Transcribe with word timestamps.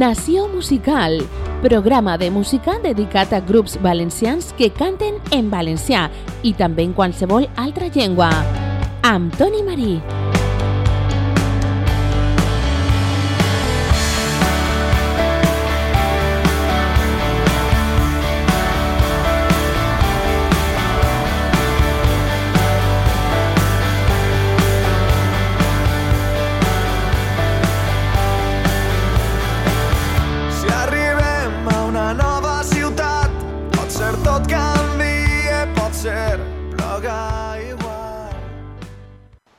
Nació 0.00 0.48
Musical, 0.48 1.20
programa 1.60 2.16
de 2.16 2.30
música 2.30 2.78
dedicat 2.78 3.34
a 3.34 3.40
grups 3.40 3.76
valencians 3.82 4.54
que 4.56 4.70
canten 4.72 5.18
en 5.30 5.50
valencià 5.52 6.06
i 6.40 6.54
també 6.56 6.88
en 6.88 6.96
qualsevol 6.96 7.44
altra 7.60 7.92
llengua. 7.92 8.32
Amb 9.04 9.36
Toni 9.36 9.60
Marí. 9.62 9.98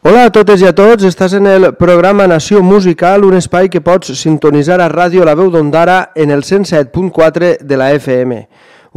Hola 0.04 0.24
a 0.26 0.30
totes 0.34 0.64
i 0.64 0.66
a 0.66 0.72
tots, 0.74 1.06
estàs 1.06 1.36
en 1.38 1.46
el 1.46 1.68
programa 1.78 2.26
Nació 2.26 2.64
Musical, 2.66 3.22
un 3.22 3.36
espai 3.38 3.68
que 3.70 3.84
pots 3.86 4.10
sintonitzar 4.18 4.80
a 4.82 4.88
Ràdio 4.90 5.22
La 5.28 5.36
Veu 5.38 5.52
d'Ondara 5.54 6.10
en 6.18 6.34
el 6.34 6.42
107.4 6.42 7.60
de 7.62 7.78
la 7.78 7.92
FM. 7.94 8.40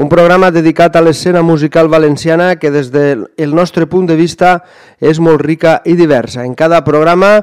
Un 0.01 0.09
programa 0.09 0.49
dedicat 0.49 0.97
a 0.97 1.05
l'escena 1.05 1.43
musical 1.45 1.93
valenciana 1.93 2.57
que 2.57 2.73
des 2.73 2.89
del 2.89 3.29
el 3.37 3.53
nostre 3.53 3.85
punt 3.85 4.09
de 4.09 4.17
vista 4.17 4.57
és 4.97 5.21
molt 5.21 5.45
rica 5.45 5.83
i 5.85 5.93
diversa. 5.93 6.41
En 6.49 6.57
cada 6.57 6.81
programa 6.89 7.35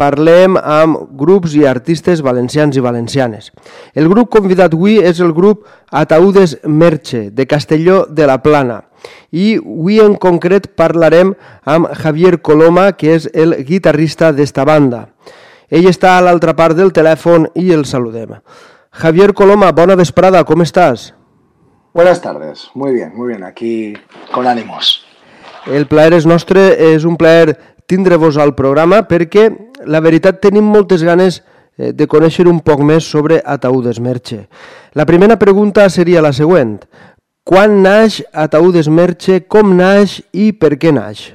parlem 0.00 0.56
amb 0.56 1.12
grups 1.12 1.52
i 1.60 1.66
artistes 1.68 2.24
valencians 2.24 2.80
i 2.80 2.80
valencianes. 2.80 3.52
El 3.92 4.08
grup 4.08 4.32
convidat 4.32 4.72
avui 4.72 4.96
és 4.96 5.20
el 5.20 5.36
grup 5.36 5.68
Ataúdes 5.92 6.56
Merche, 6.64 7.28
de 7.30 7.46
Castelló 7.46 8.06
de 8.08 8.26
la 8.26 8.40
Plana. 8.40 8.86
I 9.30 9.56
avui 9.58 10.00
en 10.02 10.16
concret 10.20 10.70
parlarem 10.76 11.34
amb 11.64 11.90
Javier 12.02 12.40
Coloma, 12.40 12.90
que 12.92 13.14
és 13.18 13.28
el 13.34 13.56
guitarrista 13.64 14.32
d'esta 14.32 14.64
banda. 14.64 15.08
Ell 15.70 15.86
està 15.86 16.16
a 16.16 16.24
l'altra 16.24 16.56
part 16.58 16.74
del 16.76 16.90
telèfon 16.92 17.46
i 17.54 17.70
el 17.72 17.86
saludem. 17.86 18.34
Javier 18.90 19.32
Coloma, 19.38 19.70
bona 19.70 19.94
vesprada, 19.94 20.42
com 20.44 20.64
estàs? 20.64 21.12
Buenas 21.94 22.20
tardes, 22.22 22.70
muy 22.74 22.92
bien, 22.92 23.12
muy 23.14 23.28
bien, 23.28 23.44
aquí 23.44 23.94
con 24.32 24.46
ánimos. 24.46 25.06
El 25.66 25.86
plaer 25.86 26.14
és 26.16 26.26
nostre, 26.26 26.62
és 26.94 27.04
un 27.04 27.16
plaer 27.20 27.56
tindre-vos 27.90 28.38
al 28.38 28.54
programa 28.54 29.02
perquè 29.10 29.48
la 29.90 30.00
veritat 30.00 30.38
tenim 30.40 30.68
moltes 30.70 31.02
ganes 31.02 31.40
eh, 31.76 31.90
de 31.92 32.06
conèixer 32.06 32.46
un 32.48 32.60
poc 32.62 32.84
més 32.86 33.08
sobre 33.10 33.40
Ataúdes 33.44 33.98
Merche. 34.00 34.46
La 34.94 35.06
primera 35.06 35.38
pregunta 35.38 35.88
seria 35.90 36.22
la 36.22 36.32
següent. 36.32 36.78
Quan 37.50 37.80
naix 37.82 38.20
Ataúdes 38.30 38.86
Merche, 38.86 39.40
com 39.50 39.72
naix 39.74 40.20
i 40.30 40.52
per 40.54 40.76
què 40.78 40.92
naix? 40.94 41.32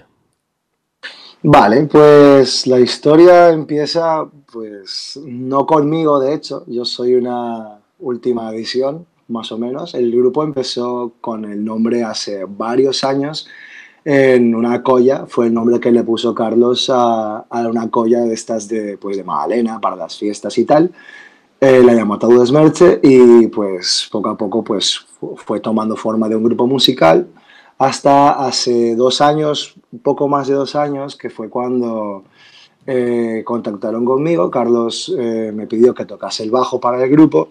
Vale, 1.44 1.82
pues 1.92 2.54
la 2.72 2.80
historia 2.80 3.50
empieza, 3.50 4.24
pues 4.50 5.20
no 5.26 5.66
conmigo, 5.66 6.18
de 6.22 6.34
hecho, 6.34 6.64
yo 6.68 6.86
soy 6.86 7.16
una 7.16 7.82
última 8.00 8.50
edición, 8.54 9.06
más 9.28 9.52
o 9.52 9.58
menos. 9.58 9.94
El 9.94 10.10
grupo 10.16 10.46
empezó 10.46 11.12
con 11.20 11.44
el 11.44 11.66
nombre 11.66 12.06
hace 12.06 12.46
varios 12.48 13.04
años 13.04 13.50
en 14.06 14.56
una 14.56 14.82
colla, 14.84 15.26
fue 15.28 15.48
el 15.48 15.54
nombre 15.54 15.82
que 15.82 15.92
le 15.92 16.04
puso 16.04 16.34
Carlos 16.34 16.90
a, 16.90 17.40
a 17.40 17.68
una 17.68 17.90
colla 17.90 18.22
de 18.22 18.34
estas 18.34 18.70
de, 18.70 18.98
pues, 18.98 19.18
de 19.18 19.26
Magdalena 19.26 19.82
para 19.82 19.98
las 19.98 20.18
fiestas 20.18 20.58
y 20.60 20.64
tal. 20.64 20.94
Eh, 21.68 21.82
la 21.84 21.94
llamó 21.96 22.14
Ataúdes 22.16 22.52
Merche 22.52 23.00
y 23.02 23.48
pues 23.48 24.08
poco 24.12 24.30
a 24.30 24.38
poco 24.38 24.64
pues 24.64 25.00
fu- 25.00 25.36
fue 25.36 25.60
tomando 25.60 25.96
forma 25.96 26.30
de 26.30 26.36
un 26.36 26.44
grupo 26.44 26.68
musical 26.68 27.28
hasta 27.80 28.46
hace 28.46 28.96
dos 28.96 29.20
años, 29.20 29.74
poco 30.04 30.28
más 30.28 30.48
de 30.48 30.54
dos 30.54 30.76
años, 30.76 31.16
que 31.16 31.30
fue 31.30 31.50
cuando 31.50 32.24
eh, 32.86 33.42
contactaron 33.44 34.06
conmigo. 34.06 34.52
Carlos 34.52 35.14
eh, 35.18 35.52
me 35.54 35.66
pidió 35.66 35.94
que 35.96 36.06
tocase 36.06 36.44
el 36.44 36.52
bajo 36.52 36.80
para 36.80 37.04
el 37.04 37.10
grupo, 37.10 37.50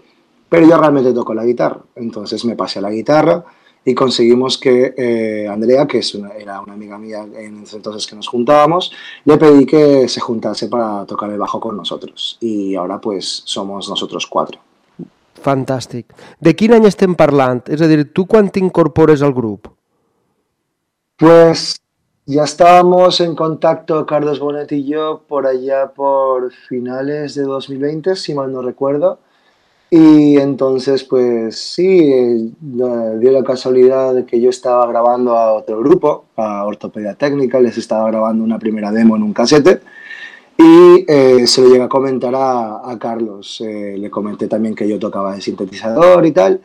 pero 0.48 0.64
yo 0.66 0.76
realmente 0.78 1.12
toco 1.12 1.34
la 1.34 1.44
guitarra. 1.44 1.80
Entonces 1.96 2.44
me 2.44 2.54
pasé 2.56 2.78
a 2.78 2.82
la 2.82 2.90
guitarra 2.90 3.44
y 3.84 3.94
conseguimos 3.94 4.56
que 4.58 4.94
eh, 4.96 5.46
Andrea, 5.48 5.86
que 5.86 5.98
es 5.98 6.14
una- 6.14 6.32
era 6.32 6.60
una 6.60 6.72
amiga 6.72 6.96
mía 6.98 7.26
en 7.36 7.62
ese 7.62 7.76
entonces 7.76 8.06
que 8.06 8.16
nos 8.16 8.28
juntábamos, 8.28 8.92
le 9.24 9.36
pedí 9.36 9.66
que 9.66 10.08
se 10.08 10.20
juntase 10.20 10.68
para 10.68 11.04
tocar 11.06 11.30
el 11.30 11.38
bajo 11.38 11.60
con 11.60 11.76
nosotros. 11.76 12.38
Y 12.40 12.74
ahora 12.76 13.00
pues 13.00 13.42
somos 13.44 13.88
nosotros 13.88 14.26
cuatro. 14.26 14.60
Fantàstic. 15.44 16.06
De 16.40 16.54
quin 16.56 16.72
any 16.72 16.86
estem 16.88 17.14
parlant? 17.14 17.68
És 17.68 17.82
a 17.82 17.88
dir, 17.90 18.06
tu 18.14 18.24
quan 18.26 18.48
t'incorpores 18.50 19.20
al 19.20 19.34
grup? 19.34 19.68
Pues 21.18 21.80
ya 22.26 22.44
estábamos 22.44 23.20
en 23.20 23.34
contacto 23.36 24.06
Carlos 24.06 24.40
Bonet 24.40 24.72
y 24.72 24.84
yo 24.86 25.22
por 25.28 25.46
allá 25.46 25.92
por 25.92 26.50
finales 26.68 27.34
de 27.34 27.42
2020, 27.42 28.16
si 28.16 28.34
mal 28.34 28.50
no 28.52 28.62
recuerdo. 28.62 29.18
Y 29.90 30.38
entonces, 30.38 31.04
pues 31.04 31.56
sí, 31.56 32.12
eh, 32.12 32.50
dio 32.60 33.30
la 33.30 33.44
casualidad 33.44 34.14
de 34.14 34.24
que 34.24 34.40
yo 34.40 34.50
estaba 34.50 34.86
grabando 34.86 35.36
a 35.36 35.52
otro 35.52 35.78
grupo, 35.78 36.24
a 36.36 36.64
Ortopedia 36.64 37.14
Técnica, 37.14 37.60
les 37.60 37.78
estaba 37.78 38.10
grabando 38.10 38.42
una 38.42 38.58
primera 38.58 38.90
demo 38.90 39.16
en 39.16 39.22
un 39.22 39.32
casete. 39.32 39.80
Y 40.56 41.04
eh, 41.08 41.46
se 41.46 41.62
lo 41.62 41.68
llegué 41.68 41.82
a 41.82 41.88
comentar 41.88 42.34
a, 42.34 42.90
a 42.90 42.98
Carlos. 42.98 43.60
Eh, 43.60 43.96
le 43.98 44.10
comenté 44.10 44.48
también 44.48 44.74
que 44.74 44.88
yo 44.88 44.98
tocaba 44.98 45.34
el 45.34 45.42
sintetizador 45.42 46.24
y 46.26 46.32
tal. 46.32 46.60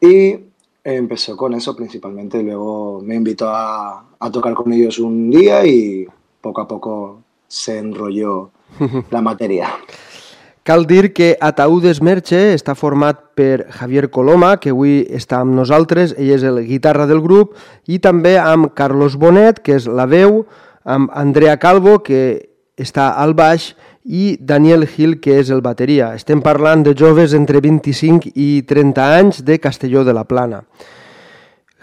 Y 0.00 0.36
empezó 0.82 1.36
con 1.36 1.54
eso 1.54 1.76
principalmente. 1.76 2.42
Luego 2.42 3.00
me 3.02 3.14
invitó 3.14 3.48
a, 3.50 4.04
a 4.18 4.30
tocar 4.30 4.54
con 4.54 4.72
ellos 4.72 4.98
un 4.98 5.30
día 5.30 5.66
y 5.66 6.06
poco 6.40 6.60
a 6.60 6.68
poco 6.68 7.22
se 7.46 7.78
enrolló 7.78 8.50
la 9.10 9.20
materia. 9.20 9.68
Cal 10.64 10.86
dir 10.86 11.12
que 11.12 11.34
Ataúdes 11.44 11.98
Merche 12.00 12.54
està 12.56 12.72
format 12.72 13.18
per 13.36 13.66
Javier 13.68 14.06
Coloma, 14.08 14.54
que 14.56 14.70
avui 14.72 15.02
està 15.12 15.42
amb 15.44 15.52
nosaltres, 15.52 16.14
ell 16.16 16.30
és 16.32 16.46
el 16.48 16.62
guitarra 16.64 17.04
del 17.04 17.20
grup, 17.20 17.52
i 17.84 17.98
també 18.00 18.38
amb 18.40 18.70
Carlos 18.72 19.18
Bonet, 19.20 19.60
que 19.60 19.76
és 19.76 19.84
la 19.84 20.06
veu, 20.08 20.46
amb 20.88 21.12
Andrea 21.12 21.58
Calvo, 21.60 21.98
que 22.00 22.48
està 22.80 23.10
al 23.20 23.36
baix, 23.36 23.74
i 24.08 24.38
Daniel 24.40 24.88
Gil, 24.88 25.18
que 25.20 25.36
és 25.42 25.52
el 25.52 25.60
bateria. 25.60 26.14
Estem 26.16 26.40
parlant 26.40 26.86
de 26.88 26.96
joves 26.96 27.36
entre 27.36 27.60
25 27.60 28.32
i 28.32 28.64
30 28.64 29.04
anys 29.18 29.42
de 29.44 29.60
Castelló 29.60 30.00
de 30.08 30.16
la 30.16 30.24
Plana. 30.24 30.62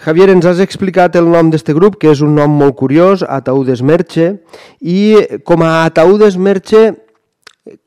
Javier, 0.02 0.32
ens 0.34 0.50
has 0.50 0.58
explicat 0.58 1.14
el 1.22 1.30
nom 1.30 1.54
d'este 1.54 1.78
grup, 1.78 2.00
que 2.02 2.10
és 2.10 2.26
un 2.26 2.34
nom 2.34 2.50
molt 2.50 2.74
curiós, 2.82 3.22
Ataúdes 3.22 3.86
Merche, 3.86 4.40
i 4.82 5.38
com 5.46 5.62
a 5.62 5.84
Ataúdes 5.86 6.42
Merche, 6.42 6.96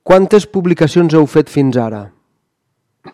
quantes 0.03 0.47
publicacions 0.47 1.15
heu 1.15 1.27
fet 1.27 1.49
fins? 1.49 1.77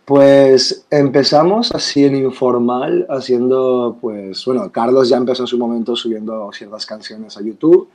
Pues 0.04 0.86
empezamos 0.90 1.72
así 1.72 2.04
en 2.04 2.14
informal, 2.14 3.06
haciendo, 3.08 3.98
pues, 4.00 4.44
bueno, 4.44 4.70
Carlos 4.70 5.08
ya 5.08 5.16
empezó 5.16 5.42
en 5.42 5.46
su 5.48 5.58
momento 5.58 5.96
subiendo 5.96 6.50
ciertas 6.52 6.86
canciones 6.86 7.36
a 7.36 7.42
YouTube. 7.42 7.88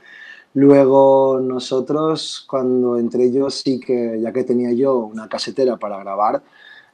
Luego 0.54 1.40
nosotros, 1.40 2.44
cuando 2.48 2.98
entré 2.98 3.32
yo, 3.32 3.50
sí 3.50 3.80
que, 3.80 4.18
ya 4.20 4.32
que 4.32 4.44
tenía 4.44 4.72
yo 4.72 4.96
una 4.96 5.28
casetera 5.28 5.76
para 5.76 5.98
grabar, 5.98 6.42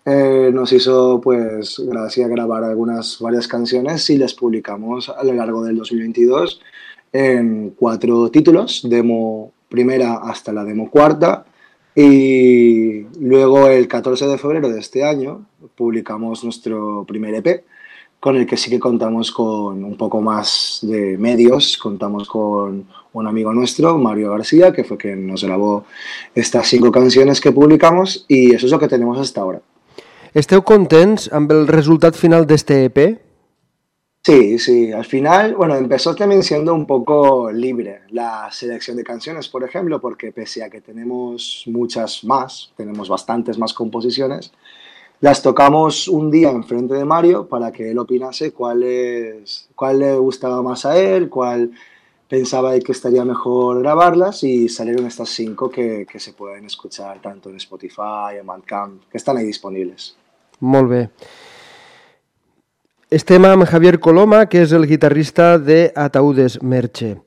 eh, 0.04 0.50
nos 0.53 0.72
hizo, 0.72 1.21
pues, 1.21 1.81
gracia 1.84 2.28
grabar 2.28 2.65
algunas, 2.65 3.19
varias 3.21 3.48
canciones 3.48 4.09
y 4.10 4.19
las 4.19 4.34
publicamos 4.34 5.09
a 5.09 5.22
lo 5.25 5.32
largo 5.32 5.65
del 5.65 5.76
2022 5.76 6.60
en 7.12 7.71
cuatro 7.78 8.31
títulos, 8.31 8.82
demo 8.88 9.53
primera 9.69 10.16
hasta 10.16 10.53
la 10.53 10.65
demo 10.65 10.91
cuarta. 10.91 11.44
Y 11.94 13.03
luego 13.21 13.68
el 13.68 13.86
14 13.86 14.27
de 14.27 14.39
febrero 14.39 14.68
de 14.68 14.80
este 14.80 15.04
año 15.04 15.47
publicamos 15.74 16.42
nuestro 16.44 17.04
primer 17.06 17.34
EP, 17.34 17.65
con 18.18 18.36
el 18.36 18.47
que 18.47 18.56
sí 18.56 18.71
que 18.71 18.78
contamos 18.78 19.30
con 19.33 19.84
un 19.84 19.97
poco 19.97 20.21
más 20.21 20.78
de 20.83 21.18
medios. 21.18 21.77
Contamos 21.77 22.28
con 22.28 22.86
un 23.12 23.27
amigo 23.27 23.53
nuestro, 23.53 23.98
Mario 23.98 24.30
García, 24.30 24.72
que 24.72 24.84
fue 24.84 24.97
quien 24.97 25.27
nos 25.27 25.44
grabó 25.44 25.84
estas 26.34 26.68
cinco 26.68 26.91
canciones 26.91 27.41
que 27.41 27.53
publicamos 27.53 28.24
y 28.28 28.54
eso 28.54 28.66
es 28.66 28.72
lo 28.72 28.78
que 28.78 28.88
tenemos 28.88 29.18
hasta 29.18 29.41
ahora. 29.41 29.60
Esteu 30.33 30.62
contents 30.65 31.27
amb 31.36 31.50
el 31.53 31.66
resultat 31.68 32.16
final 32.16 32.47
d'este 32.48 32.86
EP? 32.86 33.03
Sí, 34.24 34.57
sí, 34.60 34.92
al 34.92 35.04
final, 35.04 35.57
bueno, 35.57 35.74
empezó 35.74 36.15
también 36.15 36.45
siendo 36.45 36.72
un 36.74 36.86
poco 36.86 37.51
libre 37.51 38.03
la 38.10 38.48
selección 38.53 38.97
de 38.97 39.03
canciones, 39.03 39.48
por 39.48 39.65
ejemplo, 39.65 40.01
porque 40.01 40.30
pese 40.30 40.63
a 40.63 40.71
que 40.71 40.80
tenemos 40.80 41.65
muchas 41.66 42.22
más, 42.22 42.72
tenemos 42.77 43.09
bastantes 43.09 43.59
más 43.59 43.74
composiciones, 43.74 44.53
las 45.19 45.42
tocamos 45.42 46.07
un 46.07 46.30
día 46.30 46.51
enfrente 46.51 46.95
de 46.95 47.04
Mario 47.04 47.48
para 47.48 47.72
que 47.72 47.91
él 47.91 47.98
opinase 47.98 48.53
cuál, 48.53 48.84
es, 48.84 49.69
cuál 49.74 49.98
le 49.98 50.16
gustaba 50.16 50.63
más 50.63 50.86
a 50.86 50.97
él, 50.97 51.28
cuál 51.28 51.72
pensaba 52.28 52.78
que 52.78 52.92
estaría 52.92 53.24
mejor 53.24 53.83
grabarlas 53.83 54.45
y 54.45 54.69
salieron 54.69 55.04
estas 55.07 55.30
cinco 55.30 55.69
que, 55.69 56.07
que 56.10 56.21
se 56.21 56.33
pueden 56.33 56.65
escuchar 56.65 57.21
tanto 57.21 57.51
en 57.51 57.57
Spotify, 57.57 58.39
en 58.39 58.47
Bandcamp, 58.47 59.03
que 59.10 59.19
están 59.19 59.36
ahí 59.36 59.47
disponibles. 59.47 60.16
Molt 60.60 60.89
bé. 60.89 61.10
Estem 63.12 63.44
amb 63.44 63.66
Javier 63.68 63.98
Coloma, 64.00 64.47
que 64.48 64.62
és 64.64 64.70
el 64.72 64.86
guitarrista 64.88 65.59
de 65.60 65.91
Ataúdes 65.94 66.54
Merche. 66.62 67.18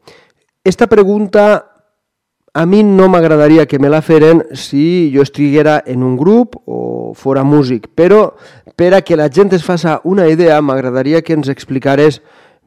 Esta 0.65 0.87
pregunta 0.89 1.43
a 2.57 2.63
mi 2.65 2.79
no 2.81 3.05
m'agradaria 3.05 3.67
que 3.69 3.77
me 3.77 3.91
la 3.93 3.99
feren 4.01 4.41
si 4.57 5.11
jo 5.13 5.21
estiguera 5.21 5.75
en 5.85 6.01
un 6.01 6.15
grup 6.17 6.55
o 6.65 7.13
fora 7.13 7.43
músic, 7.45 7.85
però 7.93 8.33
per 8.73 8.95
a 8.97 9.03
que 9.05 9.13
la 9.13 9.29
gent 9.29 9.53
es 9.53 9.61
faça 9.61 9.99
una 10.09 10.25
idea 10.25 10.57
m'agradaria 10.57 11.21
que 11.21 11.37
ens 11.37 11.53
explicares 11.53 12.17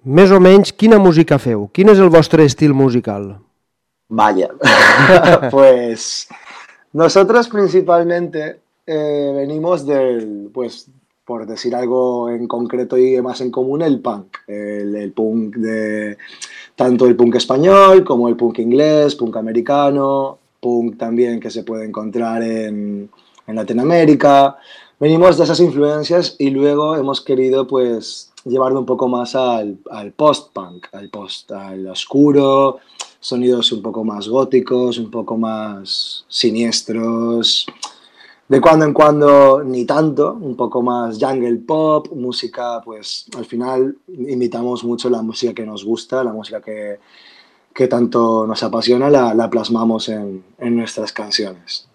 més 0.05 0.31
o 0.31 0.39
menys 0.39 0.71
quina 0.71 1.03
música 1.03 1.41
feu, 1.43 1.67
quin 1.75 1.91
és 1.91 1.99
el 1.99 2.15
vostre 2.15 2.47
estil 2.47 2.71
musical. 2.71 3.33
Vaya, 4.15 4.53
pues 5.51 6.29
nosotros 6.93 7.49
principalmente 7.49 8.61
eh, 8.87 9.33
venimos 9.35 9.85
del, 9.85 10.53
pues 10.55 10.87
por 11.29 11.47
decir 11.47 11.75
algo 11.77 12.31
en 12.31 12.49
concreto 12.49 12.97
y 12.97 13.21
más 13.21 13.43
en 13.43 13.51
común, 13.51 13.83
el 13.83 14.01
punk. 14.01 14.39
El, 14.47 14.97
el, 14.97 15.13
punk 15.13 15.57
de 15.57 16.17
tanto 16.75 17.07
el 17.07 17.17
punk 17.17 17.35
español 17.35 18.03
como 18.03 18.31
el 18.31 18.37
punk 18.37 18.61
inglés, 18.61 19.15
punk 19.15 19.37
americano, 19.37 20.39
punk 20.59 20.97
también 20.97 21.39
que 21.39 21.51
se 21.51 21.65
puede 21.65 21.85
encontrar 21.85 22.43
en, 22.43 23.11
en 23.47 23.55
Latinoamérica. 23.55 24.57
Venimos 24.99 25.37
de 25.37 25.45
esas 25.45 25.61
influencias 25.61 26.35
y 26.39 26.49
luego 26.49 26.97
hemos 26.97 27.21
querido 27.21 27.67
pues 27.67 28.33
llevarlo 28.47 28.81
un 28.81 28.87
poco 28.87 29.07
más 29.07 29.35
al, 29.35 29.77
al 29.91 30.13
post-punk, 30.13 30.87
al 30.93 31.11
post, 31.11 31.53
al 31.53 31.89
oscuro, 31.89 32.79
sonidos 33.21 33.71
un 33.73 33.83
poco 33.83 34.03
más 34.03 34.29
góticos, 34.29 34.97
un 34.97 35.11
poco 35.11 35.37
más 35.37 36.25
siniestros, 36.27 37.67
de 38.49 38.61
cuando 38.61 38.87
en 38.87 38.95
cuando 38.95 39.63
ni 39.63 39.85
tanto, 39.85 40.33
un 40.33 40.57
poco 40.57 40.83
más 40.83 41.19
jungle 41.21 41.57
pop, 41.57 42.09
música, 42.15 42.81
pues 42.83 43.27
al 43.37 43.45
final 43.45 43.97
imitamos 44.09 44.85
mucho 44.85 45.11
la 45.11 45.21
música 45.21 45.53
que 45.53 45.67
nos 45.67 45.85
gusta, 45.85 46.25
la 46.25 46.33
música 46.33 46.61
que, 46.63 46.99
que 47.75 47.89
tanto 47.89 48.47
nos 48.47 48.63
apasiona, 48.63 49.11
la, 49.11 49.35
la 49.35 49.51
plasmamos 49.51 50.09
en, 50.09 50.43
en 50.59 50.77
nuestras 50.77 51.13
canciones. 51.13 51.89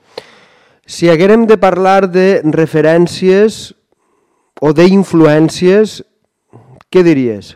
Si 0.86 1.10
haguérem 1.10 1.48
de 1.48 1.58
parlar 1.58 2.12
de 2.12 2.42
referències 2.44 3.74
o 4.62 4.74
d'influències, 4.76 6.04
què 6.92 7.02
diries? 7.02 7.56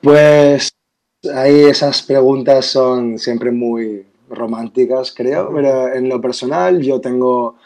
Pues 0.00 0.70
ahí 1.34 1.64
esas 1.64 2.02
preguntas 2.02 2.66
son 2.66 3.18
siempre 3.18 3.50
muy, 3.50 4.06
románticas, 4.30 5.12
creo, 5.14 5.52
pero 5.54 5.92
en 5.92 6.08
lo 6.08 6.20
personal 6.20 6.80
yo 6.80 7.00
tengo 7.00 7.56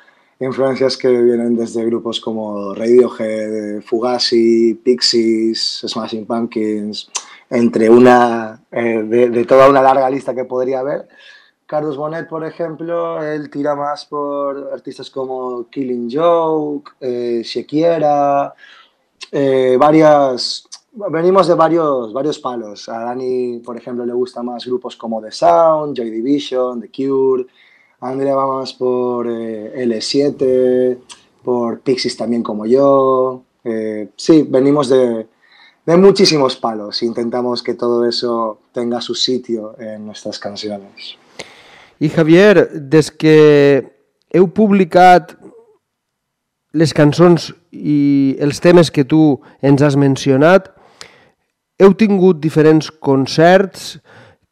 influencias 0.41 0.97
que 0.97 1.09
vienen 1.09 1.57
desde 1.57 1.85
grupos 1.85 2.21
como 2.21 2.75
Radiohead, 2.75 3.83
Fugazi, 3.83 4.75
Pixies, 4.75 5.85
Smashing 5.87 6.27
Pumpkins, 6.27 7.11
entre 7.51 7.89
una, 7.89 8.61
eh, 8.73 9.03
de, 9.05 9.31
de, 9.31 9.45
toda 9.45 9.69
una 9.69 9.83
larga 9.83 10.11
lista 10.11 10.35
que 10.35 10.45
podría 10.45 10.81
haber. 10.81 11.09
Carlos 11.67 11.97
Bonet, 11.97 12.29
por 12.29 12.45
ejemplo, 12.45 13.23
él 13.23 13.49
tira 13.51 13.75
más 13.75 14.05
por 14.05 14.71
artistas 14.73 15.11
como 15.11 15.69
Killing 15.71 16.09
Joke, 16.13 16.93
eh, 17.01 17.43
Shakira, 17.45 18.55
eh, 19.33 19.77
varias, 19.79 20.69
venimos 21.11 21.47
de 21.47 21.55
varios, 21.55 22.13
varios 22.13 22.39
palos. 22.39 22.89
A 22.89 23.01
Dani, 23.01 23.61
por 23.65 23.77
ejemplo, 23.77 24.05
le 24.05 24.13
gusta 24.13 24.43
más 24.43 24.65
grupos 24.67 24.97
como 24.97 25.23
The 25.23 25.33
Sound, 25.33 25.97
Joy 25.97 26.11
Division, 26.11 26.81
The 26.81 26.91
Cure. 26.91 27.47
Andrea 28.01 28.35
va 28.35 28.59
más 28.59 28.73
por 28.75 29.27
eh, 29.29 29.87
L7, 29.87 30.99
por 31.43 31.81
Pixies 31.81 32.17
también 32.17 32.43
como 32.43 32.67
yo. 32.67 33.43
Eh, 33.65 34.11
sí, 34.17 34.47
venimos 34.49 34.89
de, 34.89 35.27
de 35.87 35.97
muchísimos 35.97 36.57
palos. 36.57 37.03
Intentamos 37.03 37.63
que 37.63 37.75
todo 37.75 38.07
eso 38.07 38.59
tenga 38.73 39.01
su 39.01 39.15
sitio 39.15 39.75
en 39.79 40.07
nuestras 40.07 40.39
canciones. 40.39 41.17
I 42.01 42.09
Javier, 42.09 42.69
des 42.75 43.09
que 43.11 43.95
heu 44.35 44.49
publicat 44.51 45.37
les 46.75 46.91
cançons 46.93 47.53
i 47.71 48.35
els 48.43 48.59
temes 48.59 48.91
que 48.91 49.05
tu 49.07 49.39
ens 49.63 49.85
has 49.87 49.95
mencionat, 49.95 50.73
heu 51.79 51.95
tingut 51.99 52.41
diferents 52.43 52.91
concerts. 52.91 53.99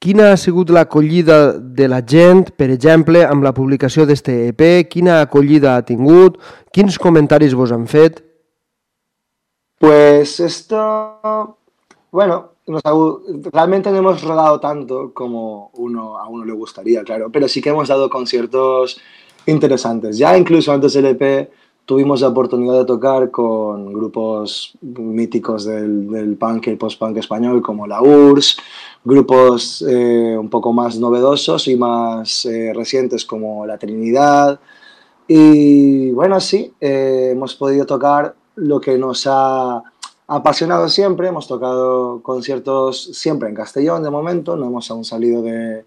Quina 0.02 0.32
ha 0.32 0.38
sigut 0.40 0.72
l'acollida 0.74 1.52
de 1.54 1.86
la 1.86 2.00
gent, 2.02 2.48
per 2.58 2.72
exemple, 2.74 3.22
amb 3.22 3.44
la 3.46 3.52
publicació 3.54 4.06
d'este 4.06 4.34
EP? 4.48 4.64
Quina 4.90 5.20
acollida 5.22 5.76
ha 5.76 5.84
tingut? 5.86 6.40
Quins 6.74 6.98
comentaris 6.98 7.54
vos 7.54 7.70
han 7.70 7.86
fet? 7.86 8.18
Pues 9.78 10.40
esto, 10.40 11.58
bueno, 12.10 12.52
nos 12.66 12.82
ha, 12.84 12.92
realmente 13.52 13.90
no 13.90 13.98
hemos 13.98 14.22
rodado 14.22 14.58
tanto 14.58 15.12
como 15.14 15.70
uno, 15.74 16.18
a 16.18 16.28
uno 16.28 16.44
le 16.44 16.52
gustaría, 16.52 17.02
claro, 17.04 17.30
pero 17.30 17.48
sí 17.48 17.60
que 17.60 17.70
hemos 17.70 17.88
dado 17.88 18.10
conciertos 18.10 19.00
interesantes. 19.46 20.18
Ya 20.18 20.36
incluso 20.36 20.72
antes 20.72 20.92
del 20.94 21.06
EP 21.06 21.50
tuvimos 21.84 22.20
la 22.20 22.28
oportunidad 22.28 22.78
de 22.78 22.84
tocar 22.84 23.30
con 23.30 23.92
grupos 23.92 24.72
míticos 24.80 25.64
del, 25.64 26.10
del 26.10 26.36
punk 26.36 26.66
y 26.66 26.70
el 26.70 26.78
post-punk 26.78 27.16
español 27.16 27.62
como 27.62 27.86
la 27.86 28.00
URSS, 28.02 28.58
grupos 29.04 29.84
eh, 29.88 30.36
un 30.38 30.48
poco 30.48 30.72
más 30.72 30.98
novedosos 30.98 31.66
y 31.68 31.76
más 31.76 32.44
eh, 32.46 32.72
recientes 32.74 33.24
como 33.24 33.66
la 33.66 33.78
Trinidad. 33.78 34.60
Y 35.26 36.10
bueno, 36.12 36.40
sí, 36.40 36.72
eh, 36.80 37.30
hemos 37.32 37.54
podido 37.54 37.86
tocar 37.86 38.34
lo 38.56 38.80
que 38.80 38.98
nos 38.98 39.26
ha 39.26 39.82
apasionado 40.28 40.88
siempre. 40.88 41.28
Hemos 41.28 41.48
tocado 41.48 42.22
conciertos 42.22 43.10
siempre 43.12 43.48
en 43.48 43.54
Castellón 43.54 44.02
de 44.02 44.10
momento, 44.10 44.56
no 44.56 44.66
hemos 44.66 44.90
aún 44.90 45.04
salido 45.04 45.42
de, 45.42 45.84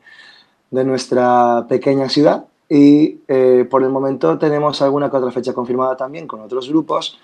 de 0.72 0.84
nuestra 0.84 1.66
pequeña 1.70 2.10
ciudad 2.10 2.46
y 2.70 3.20
eh, 3.28 3.68
por 3.70 3.84
el 3.84 3.90
momento 3.90 4.38
tenemos 4.38 4.82
alguna 4.82 5.10
que 5.10 5.18
otra 5.18 5.32
fecha 5.32 5.54
confirmada 5.54 5.96
también 5.96 6.28
con 6.28 6.42
otros 6.42 6.70
grupos 6.70 7.20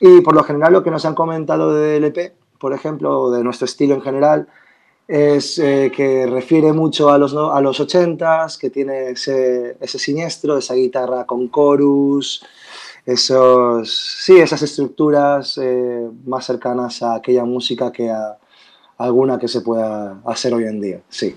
y 0.00 0.20
por 0.20 0.34
lo 0.34 0.44
general 0.44 0.72
lo 0.72 0.82
que 0.82 0.90
nos 0.90 1.04
han 1.04 1.14
comentado 1.14 1.74
del 1.74 2.04
EP, 2.04 2.34
por 2.58 2.72
ejemplo, 2.72 3.22
o 3.22 3.30
de 3.30 3.42
nuestro 3.42 3.64
estilo 3.64 3.94
en 3.94 4.02
general, 4.02 4.48
es 5.06 5.58
eh, 5.58 5.92
que 5.94 6.26
refiere 6.26 6.72
mucho 6.72 7.10
a 7.10 7.18
los, 7.18 7.34
a 7.34 7.60
los 7.60 7.80
80s, 7.80 8.58
que 8.58 8.70
tiene 8.70 9.10
ese, 9.10 9.76
ese 9.80 9.98
siniestro, 9.98 10.56
esa 10.56 10.74
guitarra 10.74 11.24
con 11.24 11.50
chorus, 11.50 12.44
esos, 13.04 14.18
sí, 14.22 14.38
esas 14.38 14.62
estructuras 14.62 15.58
eh, 15.58 16.08
más 16.24 16.46
cercanas 16.46 17.02
a 17.02 17.16
aquella 17.16 17.44
música 17.44 17.92
que 17.92 18.10
a 18.10 18.38
alguna 18.96 19.38
que 19.38 19.48
se 19.48 19.60
pueda 19.60 20.20
hacer 20.24 20.54
hoy 20.54 20.64
en 20.64 20.80
día, 20.80 21.00
sí. 21.08 21.36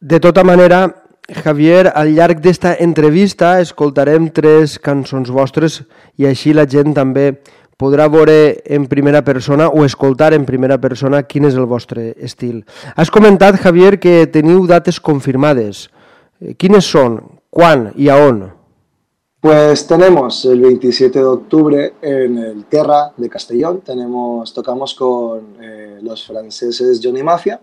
De 0.00 0.18
tota 0.18 0.42
manera, 0.42 1.01
Javier, 1.30 1.92
al 1.94 2.10
llarg 2.16 2.40
d'esta 2.42 2.72
entrevista 2.82 3.60
escoltarem 3.62 4.26
tres 4.34 4.74
cançons 4.82 5.28
vostres 5.30 5.78
i 6.18 6.26
així 6.26 6.50
la 6.50 6.64
gent 6.66 6.96
també 6.96 7.28
podrà 7.78 8.08
veure 8.10 8.58
en 8.66 8.88
primera 8.90 9.22
persona 9.22 9.68
o 9.70 9.84
escoltar 9.86 10.32
en 10.34 10.44
primera 10.44 10.80
persona 10.82 11.22
quin 11.22 11.46
és 11.46 11.54
el 11.54 11.68
vostre 11.70 12.10
estil. 12.18 12.64
Has 12.96 13.10
comentat, 13.10 13.60
Javier, 13.62 14.00
que 14.02 14.26
teniu 14.26 14.66
dates 14.66 14.98
confirmades. 14.98 15.88
¿Quines 16.58 16.90
són? 16.90 17.20
Quan 17.54 17.92
i 17.94 18.10
a 18.10 18.18
on? 18.18 18.42
Pues 19.42 19.86
tenemos 19.86 20.44
el 20.46 20.60
27 20.60 21.18
de 21.18 21.24
octubre 21.24 21.92
en 22.02 22.38
el 22.38 22.64
Terra 22.64 23.12
de 23.16 23.28
Castellón, 23.28 23.80
tenemos, 23.80 24.52
tocamos 24.54 24.94
con 24.94 25.54
eh, 25.60 25.98
los 26.02 26.26
franceses 26.26 27.00
Johnny 27.02 27.22
Mafia 27.22 27.60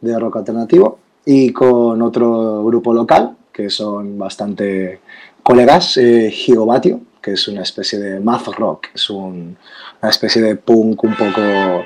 de 0.00 0.18
rock 0.18 0.36
alternativo 0.36 0.98
y 1.24 1.52
con 1.52 2.02
otro 2.02 2.64
grupo 2.64 2.92
local 2.92 3.36
que 3.52 3.68
son 3.68 4.18
bastante 4.18 5.00
colegas, 5.42 5.96
eh, 5.98 6.30
Gigobatio, 6.30 7.00
que 7.20 7.32
es 7.32 7.48
una 7.48 7.62
especie 7.62 7.98
de 7.98 8.20
math 8.20 8.46
rock, 8.56 8.88
es 8.94 9.10
un, 9.10 9.56
una 10.00 10.10
especie 10.10 10.40
de 10.42 10.56
punk 10.56 11.04
un 11.04 11.14
poco 11.14 11.84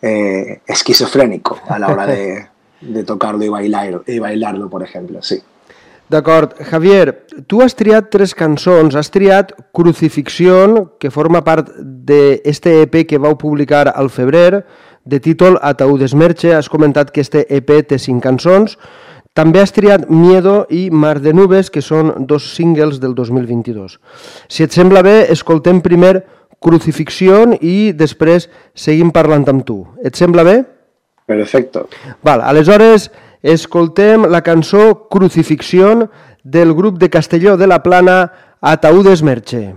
eh, 0.00 0.60
esquizofrénico 0.66 1.60
a 1.68 1.78
la 1.78 1.88
hora 1.88 2.06
de, 2.06 2.46
de 2.80 3.04
tocarlo 3.04 3.44
y, 3.44 3.48
bailar, 3.48 4.02
y 4.06 4.18
bailarlo, 4.18 4.70
por 4.70 4.82
ejemplo, 4.82 5.22
sí. 5.22 5.42
D'acord. 6.08 6.54
Javier, 6.62 7.26
tu 7.50 7.62
has 7.64 7.74
triat 7.74 8.12
tres 8.14 8.30
cançons. 8.38 8.94
Has 8.94 9.10
triat 9.10 9.50
Crucifixión, 9.74 10.92
que 11.02 11.10
forma 11.10 11.42
part 11.42 11.72
d'este 11.82 12.76
EP 12.84 13.00
que 13.10 13.18
vau 13.18 13.34
publicar 13.34 13.88
al 13.90 14.06
febrer, 14.14 14.62
de 15.06 15.20
títol 15.20 15.56
Ataúdes 15.62 16.14
Merche. 16.14 16.52
Has 16.54 16.68
comentat 16.68 17.10
que 17.14 17.22
este 17.24 17.46
EP 17.48 17.70
té 17.88 17.98
cinc 18.02 18.22
cançons. 18.26 18.76
També 19.36 19.60
has 19.60 19.72
triat 19.72 20.08
Miedo 20.08 20.64
i 20.72 20.88
Mar 20.90 21.20
de 21.20 21.32
Nubes, 21.36 21.70
que 21.70 21.82
són 21.84 22.26
dos 22.26 22.54
singles 22.56 23.00
del 23.00 23.14
2022. 23.14 23.98
Si 24.48 24.64
et 24.64 24.72
sembla 24.72 25.04
bé, 25.06 25.26
escoltem 25.32 25.82
primer 25.84 26.26
Crucifixión 26.60 27.52
i 27.60 27.92
després 27.92 28.48
seguim 28.74 29.12
parlant 29.12 29.44
amb 29.52 29.64
tu. 29.68 29.82
Et 30.02 30.16
sembla 30.16 30.42
bé? 30.42 30.56
Perfecto. 31.28 31.84
Val, 32.24 32.40
aleshores 32.40 33.10
escoltem 33.42 34.24
la 34.32 34.40
cançó 34.42 35.06
Crucifixión 35.12 36.08
del 36.42 36.72
grup 36.74 36.98
de 36.98 37.10
Castelló 37.10 37.56
de 37.56 37.66
la 37.66 37.82
Plana 37.82 38.32
Ataúdes 38.60 39.22
Merche. 39.22 39.74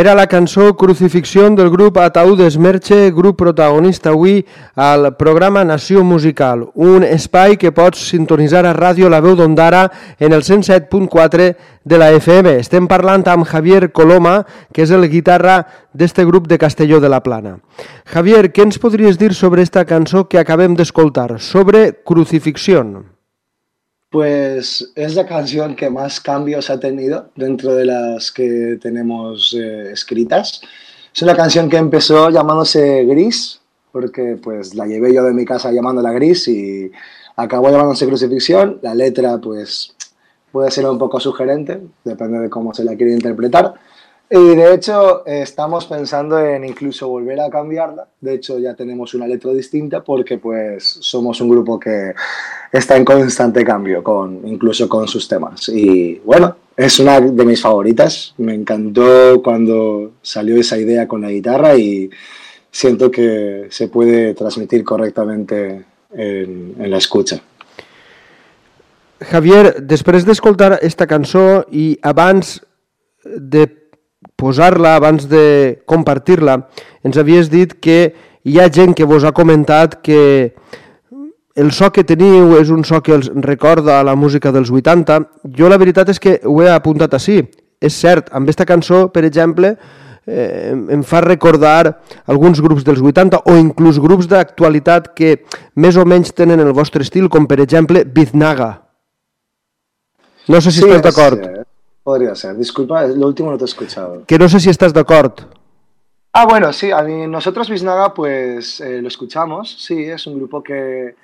Era 0.00 0.14
la 0.14 0.28
cançó 0.28 0.78
Crucifixión 0.78 1.54
del 1.54 1.68
grup 1.68 1.98
Ataúdes 1.98 2.56
Merche, 2.56 3.10
grup 3.10 3.36
protagonista 3.36 4.08
avui 4.08 4.46
al 4.74 5.14
programa 5.18 5.62
Nació 5.62 6.02
Musical, 6.02 6.70
un 6.72 7.04
espai 7.04 7.58
que 7.60 7.68
pots 7.68 8.06
sintonitzar 8.08 8.64
a 8.64 8.72
ràdio 8.72 9.12
La 9.12 9.20
Veu 9.20 9.36
d'Ondara 9.36 9.82
en 10.16 10.32
el 10.32 10.40
107.4 10.40 11.50
de 11.84 12.00
la 12.00 12.08
FM. 12.16 12.56
Estem 12.64 12.88
parlant 12.88 13.28
amb 13.28 13.44
Javier 13.44 13.92
Coloma, 13.92 14.46
que 14.72 14.88
és 14.88 14.96
el 14.96 15.04
guitarra 15.12 15.66
d'este 15.92 16.24
grup 16.24 16.48
de 16.48 16.56
Castelló 16.56 17.04
de 17.04 17.12
la 17.12 17.20
Plana. 17.20 17.58
Javier, 18.08 18.54
què 18.56 18.64
ens 18.64 18.80
podries 18.80 19.20
dir 19.20 19.34
sobre 19.36 19.60
esta 19.60 19.84
cançó 19.84 20.30
que 20.32 20.40
acabem 20.40 20.80
d'escoltar, 20.80 21.34
sobre 21.44 21.90
Crucifixión? 22.08 23.19
Pues 24.10 24.90
es 24.96 25.14
la 25.14 25.24
canción 25.24 25.76
que 25.76 25.88
más 25.88 26.20
cambios 26.20 26.68
ha 26.68 26.80
tenido 26.80 27.30
dentro 27.36 27.76
de 27.76 27.84
las 27.84 28.32
que 28.32 28.76
tenemos 28.82 29.54
eh, 29.56 29.92
escritas. 29.92 30.62
Es 31.14 31.22
una 31.22 31.36
canción 31.36 31.68
que 31.70 31.76
empezó 31.76 32.28
llamándose 32.28 33.04
Gris, 33.04 33.60
porque 33.92 34.36
pues 34.42 34.74
la 34.74 34.86
llevé 34.86 35.14
yo 35.14 35.22
de 35.22 35.32
mi 35.32 35.44
casa 35.44 35.70
llamándola 35.70 36.10
Gris 36.10 36.48
y 36.48 36.90
acabó 37.36 37.70
llamándose 37.70 38.08
Crucifixión. 38.08 38.80
La 38.82 38.96
letra 38.96 39.38
pues 39.38 39.94
puede 40.50 40.72
ser 40.72 40.86
un 40.86 40.98
poco 40.98 41.20
sugerente, 41.20 41.80
depende 42.04 42.40
de 42.40 42.50
cómo 42.50 42.74
se 42.74 42.82
la 42.82 42.96
quiere 42.96 43.12
interpretar. 43.12 43.74
Y 44.32 44.54
de 44.54 44.74
hecho 44.74 45.26
estamos 45.26 45.86
pensando 45.86 46.38
en 46.38 46.64
incluso 46.64 47.08
volver 47.08 47.40
a 47.40 47.50
cambiarla. 47.50 48.06
De 48.20 48.34
hecho 48.34 48.60
ya 48.60 48.74
tenemos 48.74 49.12
una 49.14 49.26
letra 49.26 49.52
distinta 49.52 50.04
porque 50.04 50.38
pues 50.38 50.84
somos 51.00 51.40
un 51.40 51.48
grupo 51.48 51.80
que 51.80 52.14
está 52.70 52.96
en 52.96 53.04
constante 53.04 53.64
cambio, 53.64 54.04
con, 54.04 54.46
incluso 54.46 54.88
con 54.88 55.08
sus 55.08 55.26
temas. 55.26 55.68
Y 55.68 56.20
bueno, 56.24 56.54
es 56.76 57.00
una 57.00 57.20
de 57.20 57.44
mis 57.44 57.60
favoritas. 57.60 58.32
Me 58.38 58.54
encantó 58.54 59.42
cuando 59.42 60.12
salió 60.22 60.56
esa 60.60 60.78
idea 60.78 61.08
con 61.08 61.22
la 61.22 61.30
guitarra 61.30 61.74
y 61.74 62.08
siento 62.70 63.10
que 63.10 63.66
se 63.70 63.88
puede 63.88 64.34
transmitir 64.34 64.84
correctamente 64.84 65.86
en, 66.12 66.76
en 66.78 66.90
la 66.90 66.98
escucha. 66.98 67.42
Javier, 69.20 69.74
després 69.84 70.24
d'escoltar 70.24 70.78
esta 70.80 71.04
cançó 71.04 71.66
i 71.76 71.98
abans 72.00 72.54
de 73.20 73.66
posar-la, 74.40 74.96
abans 74.96 75.28
de 75.28 75.82
compartir-la, 75.86 76.56
ens 77.04 77.20
havies 77.20 77.50
dit 77.52 77.76
que 77.84 78.00
hi 78.48 78.56
ha 78.58 78.70
gent 78.72 78.96
que 78.96 79.04
vos 79.04 79.24
ha 79.28 79.34
comentat 79.36 79.98
que 80.02 80.54
el 81.60 81.72
so 81.76 81.90
que 81.92 82.06
teniu 82.08 82.54
és 82.56 82.70
un 82.72 82.84
so 82.88 83.02
que 83.04 83.12
els 83.12 83.28
recorda 83.44 83.98
a 84.00 84.04
la 84.06 84.14
música 84.16 84.52
dels 84.54 84.70
80. 84.72 85.18
Jo 85.56 85.68
la 85.68 85.76
veritat 85.76 86.08
és 86.08 86.20
que 86.22 86.38
ho 86.48 86.60
he 86.62 86.70
apuntat 86.72 87.12
així. 87.18 87.42
És 87.80 87.96
cert, 88.00 88.30
amb 88.32 88.46
aquesta 88.48 88.64
cançó, 88.68 89.08
per 89.12 89.24
exemple, 89.28 89.74
eh, 90.26 90.72
em 90.94 91.02
fa 91.04 91.20
recordar 91.24 91.98
alguns 92.26 92.60
grups 92.64 92.84
dels 92.86 93.00
80 93.02 93.42
o 93.44 93.56
inclús 93.60 93.98
grups 94.00 94.28
d'actualitat 94.30 95.12
que 95.16 95.42
més 95.76 95.96
o 96.00 96.04
menys 96.06 96.32
tenen 96.32 96.60
el 96.60 96.72
vostre 96.76 97.02
estil, 97.04 97.28
com 97.28 97.46
per 97.50 97.60
exemple 97.60 98.04
Biznaga. 98.04 98.70
No 100.48 100.60
sé 100.60 100.70
si 100.72 100.80
Sí, 100.80 100.86
estàs 100.88 101.00
es, 101.00 101.04
d'acord. 101.04 101.44
eh, 101.44 101.59
podría 102.10 102.34
ser. 102.34 102.56
Disculpa, 102.56 103.06
lo 103.06 103.26
último 103.26 103.50
no 103.50 103.58
te 103.58 103.64
he 103.64 103.70
escuchado. 103.72 104.24
Que 104.26 104.38
no 104.38 104.48
sé 104.48 104.58
si 104.60 104.70
estàs 104.70 104.92
d'acord. 104.92 105.34
Ah, 106.32 106.46
bueno, 106.46 106.72
sí, 106.72 106.92
a 106.92 107.02
mí, 107.02 107.26
nosotros 107.26 107.68
Biznaga 107.68 108.14
pues 108.14 108.80
eh, 108.80 109.00
lo 109.02 109.08
escuchamos, 109.08 109.64
sí, 109.86 109.96
es 110.16 110.26
un 110.28 110.34
grupo 110.38 110.62
que 110.62 111.14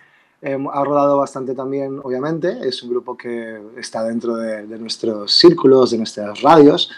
eh, 0.43 0.59
ha 0.73 0.85
rodado 0.85 1.19
bastante 1.19 1.55
también, 1.55 2.01
obviamente, 2.03 2.49
es 2.63 2.83
un 2.83 2.91
grupo 2.91 3.17
que 3.17 3.61
está 3.77 4.03
dentro 4.03 4.37
de, 4.37 4.67
de 4.67 4.79
nuestros 4.79 5.33
círculos, 5.33 5.93
de 5.93 5.99
nuestras 5.99 6.43
radios, 6.43 6.91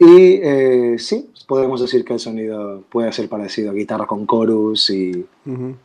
Y 0.00 0.40
eh, 0.42 0.96
sí, 0.98 1.30
podemos 1.46 1.82
decir 1.82 2.06
que 2.06 2.14
el 2.14 2.18
sonido 2.18 2.82
puede 2.88 3.12
ser 3.12 3.28
parecido, 3.28 3.74
guitarra 3.74 4.06
con 4.06 4.26
chorus 4.26 4.88
y 4.88 5.26
uh 5.44 5.52
-huh. 5.52 5.76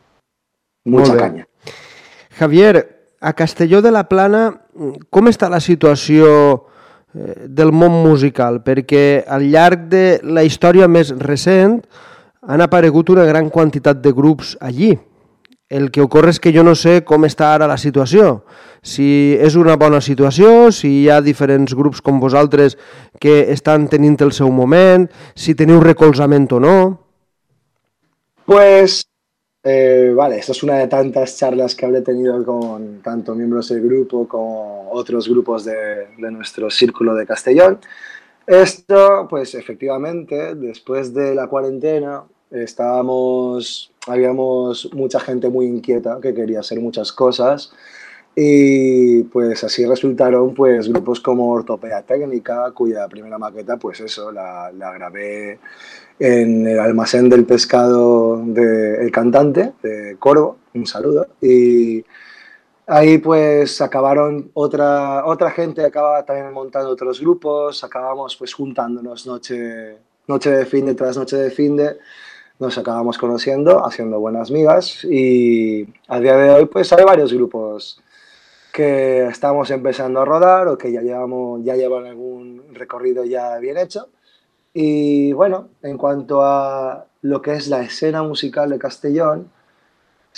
mucha 0.84 1.14
caña. 1.18 1.46
Javier, 2.38 3.12
a 3.20 3.34
Castelló 3.34 3.82
de 3.82 3.90
la 3.90 4.08
Plana, 4.08 4.62
com 5.10 5.28
està 5.28 5.50
la 5.50 5.60
situació 5.60 6.26
eh, 6.54 6.75
del 7.48 7.72
món 7.72 7.94
musical? 8.04 8.60
Perquè 8.64 9.24
al 9.26 9.48
llarg 9.50 9.88
de 9.92 10.04
la 10.22 10.44
història 10.46 10.88
més 10.88 11.12
recent 11.20 11.80
han 12.46 12.62
aparegut 12.62 13.10
una 13.10 13.26
gran 13.26 13.50
quantitat 13.50 14.02
de 14.02 14.12
grups 14.12 14.56
allí. 14.60 14.94
El 15.68 15.90
que 15.90 16.04
ocorre 16.04 16.30
és 16.30 16.38
que 16.38 16.52
jo 16.54 16.62
no 16.62 16.76
sé 16.78 17.00
com 17.02 17.26
està 17.26 17.48
ara 17.54 17.66
la 17.66 17.78
situació. 17.80 18.44
Si 18.86 19.34
és 19.42 19.56
una 19.58 19.74
bona 19.74 19.98
situació, 19.98 20.70
si 20.70 20.92
hi 21.00 21.08
ha 21.10 21.18
diferents 21.24 21.74
grups 21.74 21.98
com 22.04 22.20
vosaltres 22.22 22.76
que 23.18 23.50
estan 23.50 23.88
tenint 23.90 24.20
el 24.22 24.30
seu 24.30 24.52
moment, 24.54 25.08
si 25.34 25.56
teniu 25.58 25.82
recolzament 25.82 26.46
o 26.54 26.60
no. 26.62 26.76
Pues, 28.46 29.05
eh, 29.68 30.12
vale, 30.14 30.38
esto 30.38 30.52
es 30.52 30.62
una 30.62 30.78
de 30.78 30.86
tantas 30.86 31.36
charlas 31.36 31.74
que 31.74 31.86
habré 31.86 32.00
tenido 32.02 32.44
con 32.44 33.02
tanto 33.02 33.34
miembros 33.34 33.68
del 33.68 33.82
grupo 33.82 34.28
como 34.28 34.88
otros 34.92 35.28
grupos 35.28 35.64
de, 35.64 36.06
de 36.16 36.30
nuestro 36.30 36.70
círculo 36.70 37.14
de 37.16 37.26
Castellón. 37.26 37.80
Esto, 38.46 39.26
pues 39.28 39.56
efectivamente, 39.56 40.54
después 40.54 41.12
de 41.12 41.34
la 41.34 41.48
cuarentena, 41.48 42.22
estábamos, 42.52 43.92
habíamos 44.06 44.88
mucha 44.94 45.18
gente 45.18 45.48
muy 45.48 45.66
inquieta 45.66 46.20
que 46.22 46.32
quería 46.32 46.60
hacer 46.60 46.78
muchas 46.78 47.12
cosas 47.12 47.72
y 48.36 49.22
pues 49.24 49.64
así 49.64 49.84
resultaron 49.86 50.54
pues 50.54 50.88
grupos 50.88 51.20
como 51.20 51.50
Ortopedia 51.50 52.02
Técnica, 52.02 52.70
cuya 52.72 53.08
primera 53.08 53.38
maqueta 53.38 53.78
pues 53.78 54.00
eso, 54.00 54.30
la, 54.30 54.70
la 54.72 54.92
grabé 54.92 55.58
en 56.18 56.66
el 56.66 56.78
almacén 56.78 57.28
del 57.28 57.44
pescado 57.44 58.38
del 58.38 59.06
de 59.06 59.10
cantante, 59.10 59.72
de 59.82 60.16
Corvo, 60.18 60.58
un 60.74 60.86
saludo, 60.86 61.28
y 61.40 62.04
ahí 62.86 63.18
pues 63.18 63.80
acabaron 63.80 64.50
otra, 64.54 65.26
otra 65.26 65.50
gente, 65.50 65.84
acaba 65.84 66.24
también 66.24 66.52
montando 66.52 66.90
otros 66.90 67.20
grupos, 67.20 67.82
acabamos 67.84 68.36
pues 68.36 68.54
juntándonos 68.54 69.26
noche, 69.26 69.98
noche 70.26 70.50
de 70.50 70.66
fin 70.66 70.86
de 70.86 70.94
tras 70.94 71.16
noche 71.16 71.36
de 71.36 71.50
fin 71.50 71.76
de 71.76 71.96
nos 72.58 72.78
acabamos 72.78 73.18
conociendo, 73.18 73.84
haciendo 73.84 74.18
buenas 74.18 74.50
migas 74.50 75.04
y 75.04 75.86
a 76.08 76.20
día 76.20 76.36
de 76.36 76.50
hoy 76.50 76.66
pues 76.66 76.90
hay 76.92 77.04
varios 77.04 77.32
grupos 77.32 78.00
que 78.72 79.26
estamos 79.26 79.70
empezando 79.70 80.20
a 80.20 80.24
rodar 80.24 80.68
o 80.68 80.78
que 80.78 80.92
ya, 80.92 81.00
llevamos, 81.02 81.62
ya 81.64 81.76
llevan 81.76 82.06
algún 82.06 82.62
recorrido 82.72 83.24
ya 83.24 83.58
bien 83.58 83.76
hecho. 83.78 84.08
Y 84.78 85.32
bueno, 85.32 85.70
en 85.80 85.96
cuanto 85.96 86.42
a 86.42 87.06
lo 87.22 87.40
que 87.40 87.54
es 87.54 87.68
la 87.68 87.80
escena 87.80 88.22
musical 88.22 88.68
de 88.68 88.78
Castellón, 88.78 89.50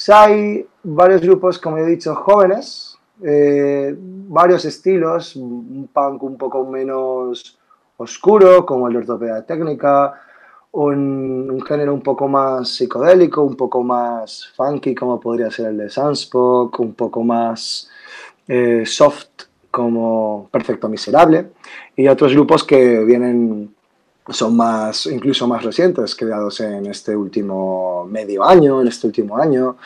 hay 0.07 0.64
varios 0.85 1.23
grupos, 1.23 1.59
como 1.59 1.78
he 1.78 1.85
dicho, 1.85 2.14
jóvenes, 2.14 2.97
eh, 3.25 3.92
varios 3.99 4.64
estilos, 4.64 5.35
un 5.35 5.90
punk 5.92 6.23
un 6.23 6.38
poco 6.38 6.64
menos 6.64 7.59
oscuro, 7.97 8.64
como 8.64 8.87
el 8.87 8.92
de 8.92 8.99
ortopedia 9.00 9.42
técnica, 9.45 10.14
un, 10.71 11.61
género 11.66 11.92
un 11.92 12.02
poco 12.02 12.28
más 12.28 12.68
psicodélico, 12.68 13.42
un 13.42 13.57
poco 13.57 13.83
más 13.83 14.52
funky, 14.57 14.95
como 14.95 15.18
podría 15.18 15.50
ser 15.50 15.71
el 15.71 15.78
de 15.78 15.90
Sunspoke, 15.90 16.78
un 16.78 16.95
poco 16.95 17.25
más 17.25 17.90
eh, 18.47 18.85
soft, 18.87 19.49
como 19.73 20.49
Perfecto 20.52 20.88
Miserable, 20.88 21.50
y 21.97 22.07
otros 22.07 22.33
grupos 22.33 22.62
que 22.62 23.00
vienen, 23.04 23.75
son 24.30 24.56
más, 24.56 25.06
incluso 25.06 25.47
más 25.47 25.64
recientes, 25.64 26.14
creados 26.14 26.61
en 26.61 26.87
este 26.87 27.16
último 27.16 28.06
medio 28.11 28.44
año, 28.44 28.80
en 28.80 28.88
este 28.88 29.06
último 29.06 29.37
año, 29.38 29.76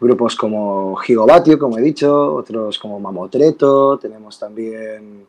grupos 0.00 0.36
como 0.36 0.96
Gigobatio, 0.96 1.58
como 1.58 1.78
he 1.78 1.82
dicho, 1.82 2.34
otros 2.34 2.78
como 2.78 2.98
Mamotreto, 2.98 3.98
tenemos 3.98 4.38
también 4.38 5.26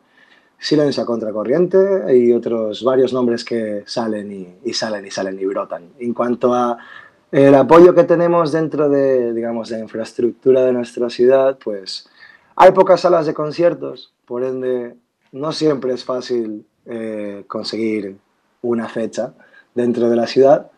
Silencio 0.57 1.03
a 1.03 1.05
Contracorriente 1.05 2.17
y 2.17 2.31
otros 2.31 2.83
varios 2.83 3.13
nombres 3.13 3.43
que 3.43 3.83
salen 3.85 4.31
y, 4.31 4.69
y, 4.69 4.73
salen 4.73 5.05
y 5.05 5.11
salen 5.11 5.39
y 5.39 5.45
brotan. 5.45 5.89
En 5.99 6.13
cuanto 6.13 6.53
a 6.53 6.77
el 7.31 7.53
apoyo 7.55 7.93
que 7.93 8.03
tenemos 8.03 8.51
dentro 8.51 8.89
de, 8.89 9.33
digamos, 9.33 9.71
la 9.71 9.79
infraestructura 9.79 10.63
de 10.65 10.73
nuestra 10.73 11.09
ciudad, 11.09 11.57
pues 11.63 12.07
hay 12.55 12.71
pocas 12.71 13.01
salas 13.01 13.25
de 13.25 13.33
conciertos, 13.33 14.13
por 14.25 14.43
ende 14.43 14.95
no 15.31 15.51
siempre 15.51 15.93
es 15.93 16.03
fácil 16.03 16.65
eh, 16.85 17.43
conseguir 17.47 18.17
una 18.63 18.89
fecha 18.89 19.33
dentro 19.75 20.09
de 20.09 20.15
la 20.15 20.25
ciudad, 20.25 20.71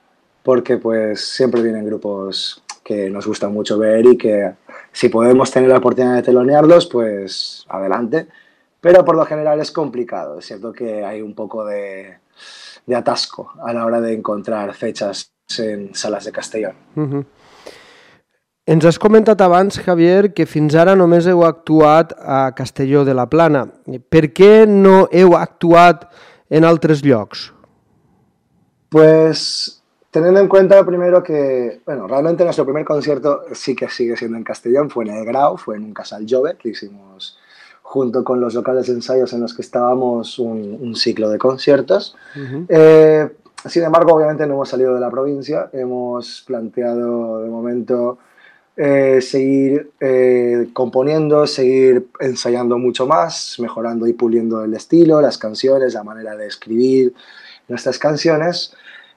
porque 0.43 0.77
pues 0.77 1.25
siempre 1.25 1.61
vienen 1.61 1.85
grupos 1.85 2.61
que 2.83 3.09
nos 3.09 3.25
gusta 3.25 3.47
mucho 3.47 3.79
ver 3.79 4.05
y 4.05 4.17
que 4.17 4.53
si 4.91 5.07
podemos 5.09 5.49
tener 5.49 5.69
la 5.69 5.77
oportunidad 5.77 6.15
de 6.15 6.23
telonearlos, 6.23 6.87
pues 6.87 7.65
adelante 7.69 8.27
pero 8.85 9.03
por 9.03 9.15
lo 9.15 9.25
general 9.25 9.59
es 9.59 9.71
complicado. 9.71 10.37
Es 10.37 10.45
cierto 10.45 10.71
que 10.71 11.03
hay 11.03 11.19
un 11.19 11.33
poco 11.33 11.65
de, 11.65 12.19
de 12.85 12.95
atasco 12.95 13.51
a 13.63 13.73
la 13.73 13.83
hora 13.83 13.99
de 13.99 14.13
encontrar 14.13 14.75
fechas 14.75 15.31
en 15.57 15.95
salas 15.95 16.23
de 16.25 16.31
Castellón. 16.31 16.75
Uh 16.95 17.01
-huh. 17.01 17.25
Ens 18.67 18.85
has 18.85 18.99
comentat 18.99 19.41
abans, 19.41 19.79
Javier, 19.79 20.35
que 20.35 20.45
fins 20.45 20.75
ara 20.75 20.95
només 20.95 21.25
heu 21.25 21.41
actuat 21.43 22.13
a 22.21 22.53
Castelló 22.53 23.03
de 23.03 23.15
la 23.15 23.25
Plana. 23.25 23.73
Per 24.09 24.29
què 24.31 24.67
no 24.67 25.07
heu 25.11 25.33
actuat 25.33 26.05
en 26.49 26.63
altres 26.63 27.01
llocs? 27.01 27.54
Pues 28.95 29.81
teniendo 30.09 30.39
en 30.39 30.47
cuenta 30.47 30.85
primero 30.85 31.21
que, 31.21 31.81
bueno, 31.85 32.07
realmente 32.07 32.45
nuestro 32.45 32.63
primer 32.63 32.85
concierto 32.85 33.41
sí 33.51 33.75
que 33.75 33.89
sigue 33.89 34.15
siendo 34.15 34.37
en 34.37 34.45
Castellón, 34.45 34.89
fue 34.89 35.03
en 35.03 35.11
el 35.17 35.25
Grau, 35.25 35.57
fue 35.57 35.75
en 35.75 35.83
un 35.83 35.93
casal 35.93 36.25
Jove, 36.29 36.55
que 36.55 36.69
hicimos 36.69 37.37
junto 37.81 38.23
con 38.23 38.39
los 38.39 38.53
locales 38.53 38.87
ensayos 38.87 39.33
en 39.33 39.41
los 39.41 39.53
que 39.53 39.63
estábamos 39.63 40.39
un, 40.39 40.77
un 40.79 40.95
ciclo 40.95 41.29
de 41.29 41.37
conciertos. 41.37 42.15
Uh 42.37 42.39
-huh. 42.39 42.65
eh, 42.69 43.29
sin 43.65 43.83
embargo, 43.83 44.13
obviamente 44.13 44.47
no 44.47 44.53
hemos 44.53 44.69
salido 44.69 44.93
de 44.93 45.01
la 45.01 45.11
provincia, 45.11 45.69
hemos 45.73 46.45
planteado 46.47 47.43
de 47.43 47.49
momento 47.49 48.17
eh, 48.77 49.19
seguir 49.19 49.91
eh, 49.99 50.69
componiendo, 50.71 51.47
seguir 51.47 52.07
ensayando 52.21 52.77
mucho 52.77 53.05
más, 53.05 53.57
mejorando 53.59 54.07
y 54.07 54.13
puliendo 54.13 54.63
el 54.63 54.73
estilo, 54.73 55.19
las 55.19 55.37
canciones, 55.37 55.95
la 55.95 56.03
manera 56.05 56.37
de 56.37 56.47
escribir 56.47 57.13
nuestras 57.67 57.99
canciones. 57.99 58.73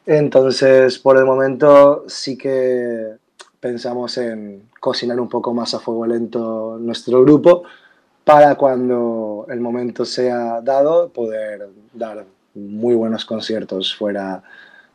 Entonces, 0.06 0.98
por 0.98 1.16
el 1.16 1.24
momento 1.24 2.04
sí 2.08 2.36
que 2.36 3.16
pensamos 3.60 4.16
en 4.18 4.62
cocinar 4.80 5.20
un 5.20 5.28
poco 5.28 5.52
más 5.52 5.74
a 5.74 5.80
fuego 5.80 6.06
lento 6.06 6.78
nuestro 6.80 7.22
grupo 7.22 7.64
para 8.24 8.54
cuando 8.54 9.46
el 9.48 9.60
momento 9.60 10.04
sea 10.04 10.60
dado 10.60 11.08
poder 11.08 11.68
dar 11.92 12.24
muy 12.54 12.94
buenos 12.94 13.24
conciertos 13.24 13.94
fuera 13.94 14.42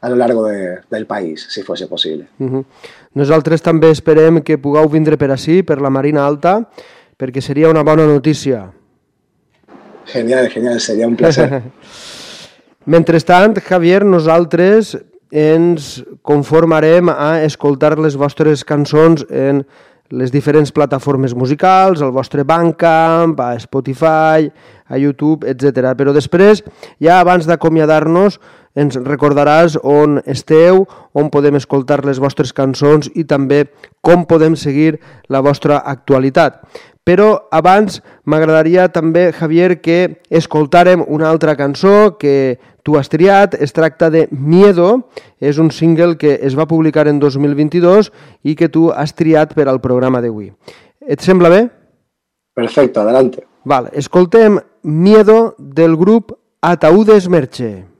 a 0.01 0.09
lo 0.09 0.15
largo 0.15 0.45
de, 0.45 0.79
del 0.89 1.05
país, 1.05 1.47
si 1.49 1.63
fuese 1.63 1.87
possible. 1.87 2.27
Uh 2.37 2.45
-huh. 2.45 2.65
Nosaltres 3.13 3.61
també 3.61 3.89
esperem 3.89 4.41
que 4.41 4.57
pugueu 4.57 4.89
vindre 4.89 5.17
per 5.17 5.31
ací, 5.31 5.63
per 5.63 5.81
la 5.81 5.89
Marina 5.89 6.27
Alta, 6.27 6.69
perquè 7.17 7.41
seria 7.41 7.69
una 7.69 7.83
bona 7.83 8.05
notícia. 8.05 8.71
Genial, 10.05 10.49
genial, 10.49 10.79
seria 10.79 11.07
un 11.07 11.15
placer. 11.15 11.61
Mentrestant, 12.85 13.55
Javier, 13.63 14.01
nosaltres 14.03 14.89
ens 15.31 16.01
conformarem 16.21 17.07
a 17.13 17.39
escoltar 17.45 17.93
les 17.95 18.17
vostres 18.19 18.65
cançons 18.67 19.23
en 19.31 19.61
les 20.11 20.33
diferents 20.33 20.67
plataformes 20.75 21.31
musicals, 21.31 22.03
al 22.03 22.11
vostre 22.11 22.43
Bandcamp, 22.43 23.37
a 23.39 23.55
Spotify, 23.63 24.49
a 24.83 24.99
YouTube, 24.99 25.47
etc. 25.47 25.93
Però 25.95 26.11
després, 26.11 26.59
ja 26.99 27.21
abans 27.23 27.47
d'acomiadar-nos, 27.47 28.35
ens 28.75 28.97
recordaràs 29.05 29.77
on 29.83 30.19
esteu, 30.25 30.85
on 31.13 31.29
podem 31.33 31.57
escoltar 31.59 32.01
les 32.05 32.19
vostres 32.21 32.53
cançons 32.53 33.11
i 33.13 33.25
també 33.29 33.67
com 34.01 34.25
podem 34.25 34.57
seguir 34.57 34.99
la 35.29 35.43
vostra 35.45 35.77
actualitat. 35.77 36.63
Però 37.03 37.49
abans 37.51 37.99
m'agradaria 38.23 38.87
també, 38.95 39.27
Javier, 39.35 39.81
que 39.83 40.23
escoltàrem 40.31 41.03
una 41.03 41.27
altra 41.29 41.57
cançó 41.59 42.15
que 42.17 42.57
tu 42.83 42.95
has 42.97 43.11
triat. 43.11 43.57
Es 43.59 43.75
tracta 43.75 44.09
de 44.09 44.29
Miedo, 44.31 45.09
és 45.39 45.59
un 45.59 45.71
single 45.71 46.15
que 46.17 46.37
es 46.41 46.55
va 46.55 46.67
publicar 46.67 47.09
en 47.11 47.19
2022 47.19 48.11
i 48.43 48.55
que 48.55 48.71
tu 48.71 48.89
has 48.91 49.15
triat 49.19 49.53
per 49.53 49.67
al 49.67 49.81
programa 49.83 50.23
d'avui. 50.23 50.53
Et 51.03 51.19
sembla 51.19 51.51
bé? 51.51 51.65
Perfecto, 52.55 53.01
adelante. 53.01 53.43
Vale, 53.65 53.91
escoltem 53.93 54.59
Miedo 54.83 55.55
del 55.59 55.97
grup 55.97 56.37
Ataúdes 56.61 57.27
Merche. 57.27 57.92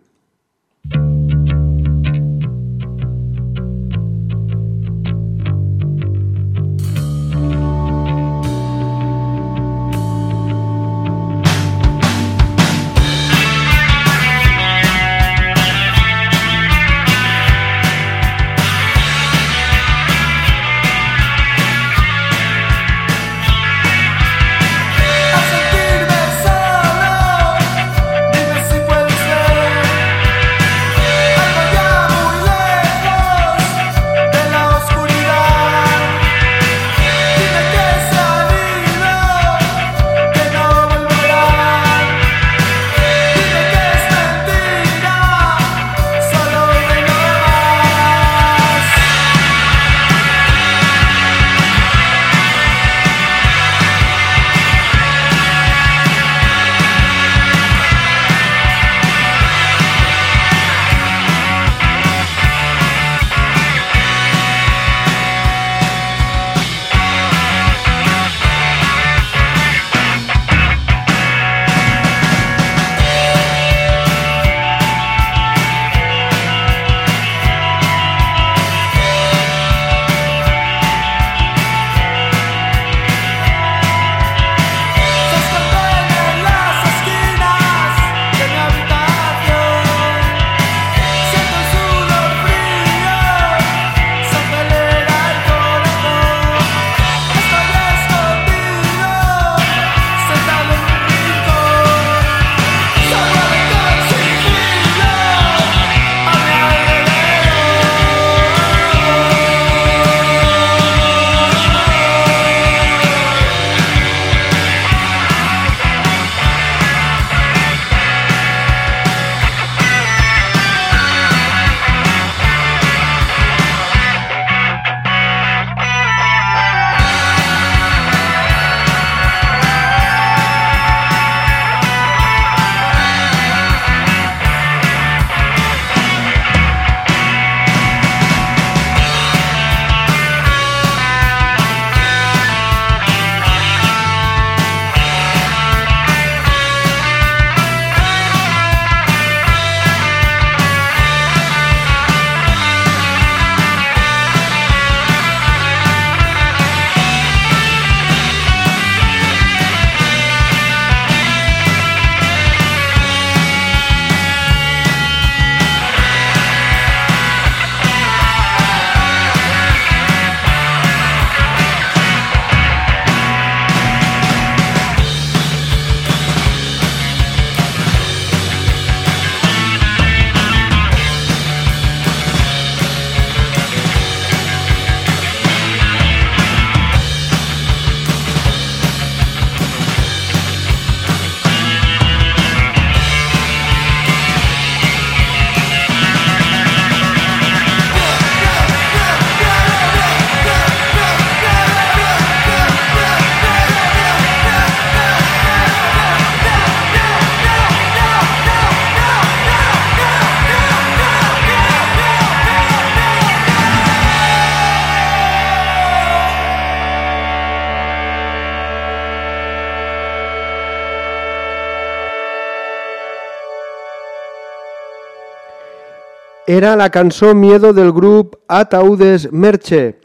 Era 226.54 226.76
la 226.76 226.92
cançó 226.92 227.34
Miedo 227.34 227.74
del 227.74 227.92
grup 227.92 228.36
Ataudes 228.48 229.32
Merche, 229.32 229.98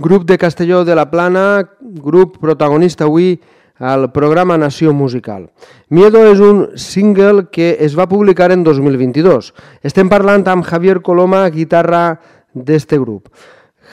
grup 0.00 0.24
de 0.24 0.36
Castelló 0.36 0.84
de 0.84 0.96
la 0.96 1.08
Plana, 1.08 1.70
grup 1.78 2.40
protagonista 2.40 3.04
avui 3.04 3.38
al 3.78 4.10
programa 4.10 4.58
Nació 4.58 4.92
Musical. 4.92 5.52
Miedo 5.88 6.24
és 6.26 6.42
un 6.42 6.64
single 6.74 7.46
que 7.54 7.76
es 7.78 7.94
va 7.94 8.08
publicar 8.10 8.50
en 8.50 8.64
2022. 8.66 9.52
Estem 9.86 10.10
parlant 10.10 10.42
amb 10.50 10.66
Javier 10.66 10.98
Coloma, 10.98 11.44
guitarra 11.46 12.18
d'este 12.54 12.98
grup. 12.98 13.30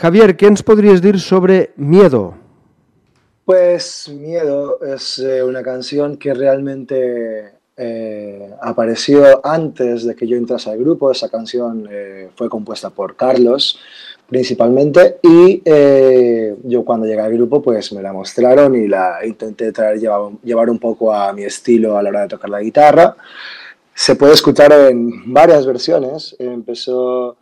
Javier, 0.01 0.31
què 0.33 0.49
ens 0.49 0.65
podries 0.65 1.05
dir 1.05 1.19
sobre 1.21 1.75
Miedo? 1.77 2.33
Pues 3.45 4.09
Miedo 4.09 4.79
es 4.81 5.19
eh, 5.19 5.43
una 5.43 5.61
canción 5.61 6.17
que 6.17 6.33
realmente 6.33 7.54
eh, 7.77 8.53
apareció 8.61 9.45
antes 9.45 10.05
de 10.05 10.15
que 10.15 10.27
yo 10.27 10.37
entrase 10.37 10.69
al 10.69 10.77
grupo. 10.77 11.11
Esa 11.11 11.29
canción 11.29 11.87
eh, 11.91 12.29
fue 12.35 12.49
compuesta 12.49 12.89
por 12.89 13.15
Carlos 13.15 13.79
principalmente 14.27 15.19
y 15.21 15.61
eh, 15.65 16.55
yo 16.63 16.83
cuando 16.83 17.05
llegué 17.05 17.21
al 17.21 17.33
grupo 17.33 17.61
pues 17.61 17.93
me 17.93 18.01
la 18.01 18.11
mostraron 18.11 18.75
y 18.75 18.87
la 18.87 19.19
intenté 19.23 19.71
traer, 19.71 19.99
llevar, 19.99 20.31
llevar 20.43 20.69
un 20.69 20.79
poco 20.79 21.13
a 21.13 21.31
mi 21.31 21.43
estilo 21.43 21.97
a 21.97 22.01
la 22.01 22.09
hora 22.09 22.21
de 22.21 22.27
tocar 22.29 22.49
la 22.49 22.61
guitarra. 22.61 23.15
Se 23.93 24.15
puede 24.15 24.33
escuchar 24.33 24.71
en 24.73 25.31
varias 25.31 25.65
versiones. 25.65 26.35
Empezó 26.39 27.37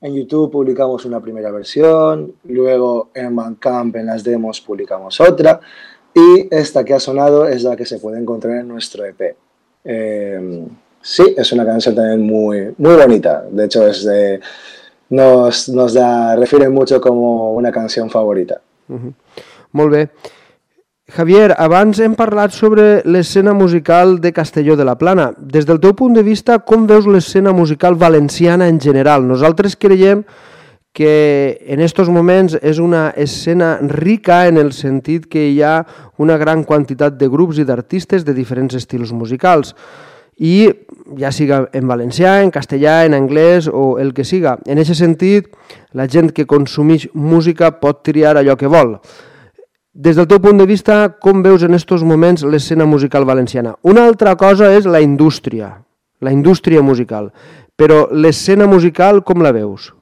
en 0.00 0.14
YouTube, 0.14 0.50
publicamos 0.50 1.04
una 1.04 1.20
primera 1.20 1.50
versión, 1.50 2.34
luego 2.44 3.10
en 3.14 3.34
Bandcamp, 3.34 3.96
en 3.96 4.06
las 4.06 4.22
demos, 4.22 4.60
publicamos 4.60 5.20
otra 5.20 5.60
y 6.14 6.48
esta 6.50 6.84
que 6.84 6.94
ha 6.94 7.00
sonado 7.00 7.48
es 7.48 7.64
la 7.64 7.76
que 7.76 7.84
se 7.84 7.98
puede 7.98 8.18
encontrar 8.20 8.58
en 8.58 8.68
nuestro 8.68 9.04
EP. 9.04 9.36
Eh, 9.90 10.66
sí, 11.00 11.34
es 11.34 11.52
una 11.52 11.64
canción 11.64 11.94
también 11.94 12.20
muy, 12.20 12.74
muy 12.76 12.94
bonita. 12.94 13.44
De 13.50 13.64
hecho, 13.64 13.86
es 13.86 14.04
de, 14.04 14.38
nos, 15.08 15.70
nos 15.70 15.94
la 15.94 16.36
refieren 16.36 16.74
mucho 16.74 17.00
como 17.00 17.54
una 17.54 17.72
canción 17.72 18.10
favorita. 18.10 18.60
Uh 18.88 18.94
-huh. 18.94 19.12
Molt 19.72 19.90
bé. 19.90 20.10
Javier, 21.08 21.54
abans 21.56 21.98
hem 22.00 22.14
parlat 22.14 22.52
sobre 22.52 23.00
l'escena 23.04 23.54
musical 23.54 24.20
de 24.20 24.32
Castelló 24.32 24.76
de 24.76 24.84
la 24.84 24.98
Plana. 24.98 25.32
Des 25.38 25.64
del 25.64 25.80
teu 25.80 25.94
punt 25.94 26.12
de 26.14 26.22
vista, 26.22 26.58
com 26.58 26.86
veus 26.86 27.06
l'escena 27.06 27.52
musical 27.52 27.94
valenciana 27.94 28.68
en 28.68 28.78
general? 28.78 29.24
Nosaltres 29.24 29.74
creiem 29.76 30.22
que 30.22 30.28
en 31.06 31.80
estos 31.84 32.08
moments 32.10 32.56
és 32.58 32.80
una 32.82 33.12
escena 33.16 33.76
rica 33.82 34.46
en 34.48 34.58
el 34.58 34.72
sentit 34.72 35.28
que 35.30 35.44
hi 35.52 35.60
ha 35.62 35.84
una 36.18 36.36
gran 36.40 36.64
quantitat 36.64 37.18
de 37.20 37.28
grups 37.28 37.60
i 37.62 37.66
d'artistes 37.68 38.24
de 38.26 38.34
diferents 38.34 38.74
estils 38.74 39.12
musicals 39.12 39.74
i 40.38 40.70
ja 41.18 41.32
siga 41.34 41.64
en 41.74 41.88
valencià, 41.90 42.38
en 42.42 42.50
castellà, 42.54 43.02
en 43.04 43.14
anglès 43.14 43.68
o 43.68 43.98
el 43.98 44.14
que 44.14 44.24
siga. 44.24 44.56
En 44.66 44.78
aquest 44.78 45.02
sentit, 45.02 45.48
la 45.92 46.06
gent 46.06 46.30
que 46.34 46.46
consumeix 46.46 47.08
música 47.14 47.72
pot 47.82 48.04
triar 48.06 48.36
allò 48.38 48.56
que 48.56 48.70
vol. 48.70 48.96
Des 49.92 50.14
del 50.14 50.28
teu 50.30 50.38
punt 50.38 50.60
de 50.60 50.66
vista, 50.66 51.08
com 51.18 51.42
veus 51.42 51.64
en 51.66 51.74
aquests 51.74 52.06
moments 52.06 52.46
l'escena 52.46 52.86
musical 52.86 53.26
valenciana? 53.26 53.74
Una 53.82 54.06
altra 54.06 54.36
cosa 54.38 54.70
és 54.76 54.86
la 54.86 55.02
indústria, 55.02 55.72
la 56.20 56.30
indústria 56.30 56.82
musical. 56.82 57.32
Però 57.74 58.06
l'escena 58.10 58.66
musical, 58.70 59.24
com 59.26 59.42
la 59.42 59.50
veus? 59.52 59.92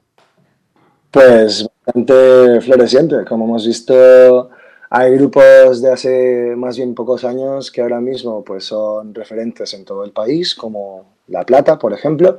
Pues 1.17 1.67
bastante 1.83 2.61
floreciente, 2.61 3.25
como 3.27 3.45
hemos 3.45 3.65
visto 3.65 4.51
Hay 4.91 5.15
grupos 5.15 5.81
de 5.81 5.91
hace 5.91 6.53
más 6.55 6.77
bien 6.77 6.93
pocos 6.93 7.23
años 7.23 7.71
que 7.71 7.81
ahora 7.81 7.99
mismo 7.99 8.43
pues, 8.43 8.65
son 8.65 9.15
referentes 9.15 9.73
en 9.73 9.83
todo 9.83 10.03
el 10.03 10.11
país, 10.11 10.53
como 10.53 11.05
La 11.27 11.43
Plata, 11.43 11.79
por 11.79 11.91
ejemplo, 11.91 12.37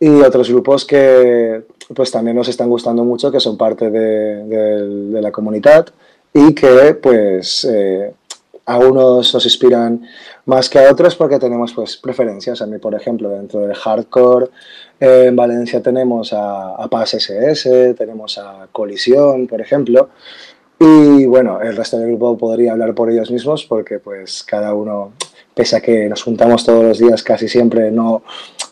y 0.00 0.08
otros 0.22 0.48
grupos 0.48 0.86
que 0.86 1.64
pues, 1.94 2.10
también 2.10 2.38
nos 2.38 2.48
están 2.48 2.70
gustando 2.70 3.04
mucho, 3.04 3.30
que 3.30 3.38
son 3.38 3.58
parte 3.58 3.90
de, 3.90 5.20
la 5.20 5.30
comunidad 5.30 5.86
y 6.32 6.54
que 6.54 6.94
pues, 6.94 7.66
eh, 7.70 8.14
a 8.66 8.78
unos 8.78 9.32
nos 9.32 9.44
inspiran 9.44 10.02
más 10.44 10.68
que 10.68 10.78
a 10.78 10.90
otros 10.90 11.14
porque 11.16 11.38
tenemos 11.38 11.72
pues, 11.72 11.96
preferencias. 11.96 12.60
A 12.60 12.66
mí, 12.66 12.78
por 12.78 12.94
ejemplo, 12.94 13.30
dentro 13.30 13.60
del 13.60 13.74
hardcore, 13.74 14.48
en 15.00 15.34
Valencia 15.36 15.80
tenemos 15.80 16.32
a, 16.32 16.74
a 16.74 16.88
Paz 16.88 17.14
SS, 17.14 17.94
tenemos 17.94 18.38
a 18.38 18.68
Colisión, 18.72 19.46
por 19.46 19.60
ejemplo, 19.60 20.10
y 20.78 21.24
bueno, 21.24 21.60
el 21.62 21.74
resto 21.74 21.98
del 21.98 22.08
grupo 22.08 22.36
podría 22.36 22.72
hablar 22.72 22.94
por 22.94 23.10
ellos 23.10 23.30
mismos 23.30 23.64
porque 23.64 23.98
pues 23.98 24.42
cada 24.42 24.74
uno, 24.74 25.12
pese 25.54 25.76
a 25.76 25.80
que 25.80 26.08
nos 26.08 26.22
juntamos 26.22 26.64
todos 26.64 26.84
los 26.84 26.98
días 26.98 27.22
casi 27.22 27.48
siempre, 27.48 27.90
no, 27.90 28.22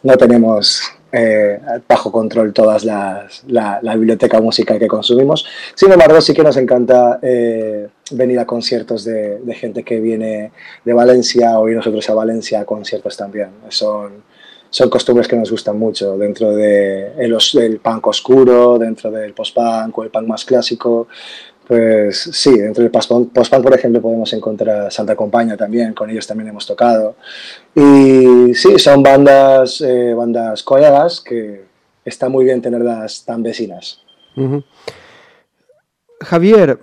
no 0.03 0.17
tenemos 0.17 0.83
eh, 1.17 1.61
bajo 1.89 2.11
control 2.11 2.53
todas 2.53 2.85
las, 2.85 3.45
la, 3.47 3.79
la, 3.81 3.95
biblioteca 3.95 4.41
musical 4.41 4.81
que 4.81 4.89
consumimos. 4.89 5.47
Sin 5.75 5.93
embargo, 5.93 6.21
sí 6.21 6.35
que 6.35 6.43
nos 6.43 6.57
encanta 6.57 7.21
eh, 7.23 7.89
venir 8.11 8.41
a 8.41 8.45
conciertos 8.45 9.05
de, 9.05 9.39
de, 9.39 9.55
gente 9.55 9.85
que 9.85 10.01
viene 10.01 10.51
de 10.85 10.93
Valencia 10.93 11.57
o 11.61 11.69
ir 11.69 11.77
nosotros 11.77 12.11
a 12.11 12.15
Valencia 12.15 12.61
a 12.61 12.65
conciertos 12.65 13.17
también. 13.17 13.51
Son, 13.69 14.25
son 14.71 14.91
costumbres 14.91 15.29
que 15.29 15.37
nos 15.37 15.53
gustan 15.53 15.79
mucho 15.79 16.19
dentro 16.19 16.53
de 16.53 17.13
el, 17.17 17.37
el 17.63 17.79
punk 17.79 18.09
oscuro, 18.09 18.77
dentro 18.77 19.09
del 19.13 19.35
post-punk 19.35 19.97
o 19.97 20.03
el 20.03 20.11
punk 20.11 20.27
más 20.27 20.45
clásico. 20.45 21.07
Pues 21.67 22.29
sí, 22.33 22.59
dentro 22.59 22.83
del 22.83 22.91
post-punk, 22.91 23.33
por 23.33 23.75
ejemplo, 23.75 24.03
podemos 24.03 24.31
encontrar 24.35 24.93
Santa 24.93 25.17
Compaña 25.17 25.57
también, 25.57 25.95
con 25.95 26.11
ellos 26.11 26.27
también 26.27 26.49
hemos 26.49 26.67
tocado. 26.67 27.17
Y 27.75 28.55
sí, 28.55 28.79
son 28.79 29.03
bandas, 29.03 29.81
eh, 29.81 30.13
bandas 30.15 30.63
colegas 30.63 31.21
que 31.23 31.65
está 32.05 32.29
muy 32.29 32.45
bien 32.45 32.61
tenerlas 32.61 33.25
tan 33.25 33.43
vecinas. 33.43 34.03
Uh 34.37 34.43
-huh. 34.43 34.65
Javier, 36.21 36.79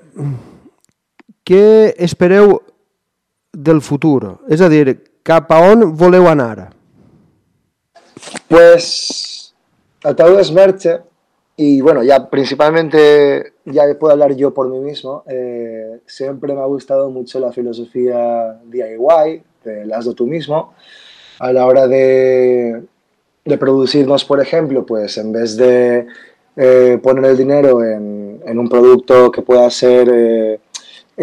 què 1.46 1.96
espereu 1.98 2.62
del 3.52 3.82
futur? 3.82 4.40
És 4.50 4.62
a 4.62 4.70
dir, 4.70 5.04
cap 5.24 5.52
a 5.52 5.60
on 5.72 5.96
voleu 5.98 6.28
anar? 6.28 6.72
Pues, 8.48 9.54
Ataúdes 10.04 10.52
Merche 10.52 11.00
Y 11.58 11.82
bueno, 11.82 12.04
ya 12.04 12.30
principalmente, 12.30 13.54
ya 13.66 13.84
puedo 14.00 14.14
hablar 14.14 14.36
yo 14.36 14.54
por 14.54 14.70
mí 14.70 14.80
mismo, 14.80 15.24
eh, 15.28 16.00
siempre 16.06 16.54
me 16.54 16.62
ha 16.62 16.66
gustado 16.66 17.10
mucho 17.10 17.40
la 17.40 17.52
filosofía 17.52 18.60
DIY, 18.66 19.44
del 19.64 19.94
hazlo 19.94 20.14
tú 20.14 20.26
mismo, 20.26 20.74
a 21.40 21.54
la 21.54 21.66
hora 21.66 21.88
de, 21.88 22.82
de 23.46 23.58
producirnos, 23.58 24.26
por 24.26 24.40
ejemplo, 24.42 24.86
pues 24.86 25.18
en 25.18 25.32
vez 25.32 25.58
de 25.58 26.08
eh, 26.56 27.00
poner 27.02 27.26
el 27.26 27.38
dinero 27.38 27.84
en, 27.84 28.42
en, 28.46 28.60
un 28.60 28.68
producto 28.68 29.32
que 29.32 29.42
pueda 29.42 29.70
ser 29.70 30.10
eh, 30.12 30.60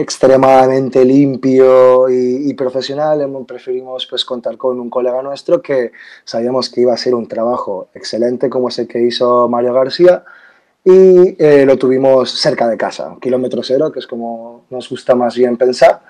extremadamente 0.00 1.04
limpio 1.04 2.08
y, 2.08 2.54
profesional, 2.54 3.28
preferimos 3.46 4.06
pues 4.06 4.24
contar 4.24 4.56
con 4.56 4.78
un 4.78 4.88
colega 4.88 5.22
nuestro 5.22 5.60
que 5.60 5.90
sabíamos 6.24 6.70
que 6.70 6.82
iba 6.82 6.94
a 6.94 6.96
ser 6.96 7.14
un 7.14 7.26
trabajo 7.26 7.88
excelente 7.94 8.48
como 8.48 8.68
ese 8.68 8.86
que 8.86 9.00
hizo 9.00 9.48
Mario 9.48 9.74
García 9.74 10.24
y 10.84 11.36
eh, 11.42 11.64
lo 11.66 11.76
tuvimos 11.76 12.30
cerca 12.30 12.68
de 12.68 12.76
casa, 12.76 13.16
kilómetro 13.20 13.62
cero, 13.62 13.90
que 13.90 13.98
es 13.98 14.06
como 14.06 14.64
nos 14.70 14.88
gusta 14.88 15.16
más 15.16 15.36
bien 15.36 15.56
pensar 15.56 16.00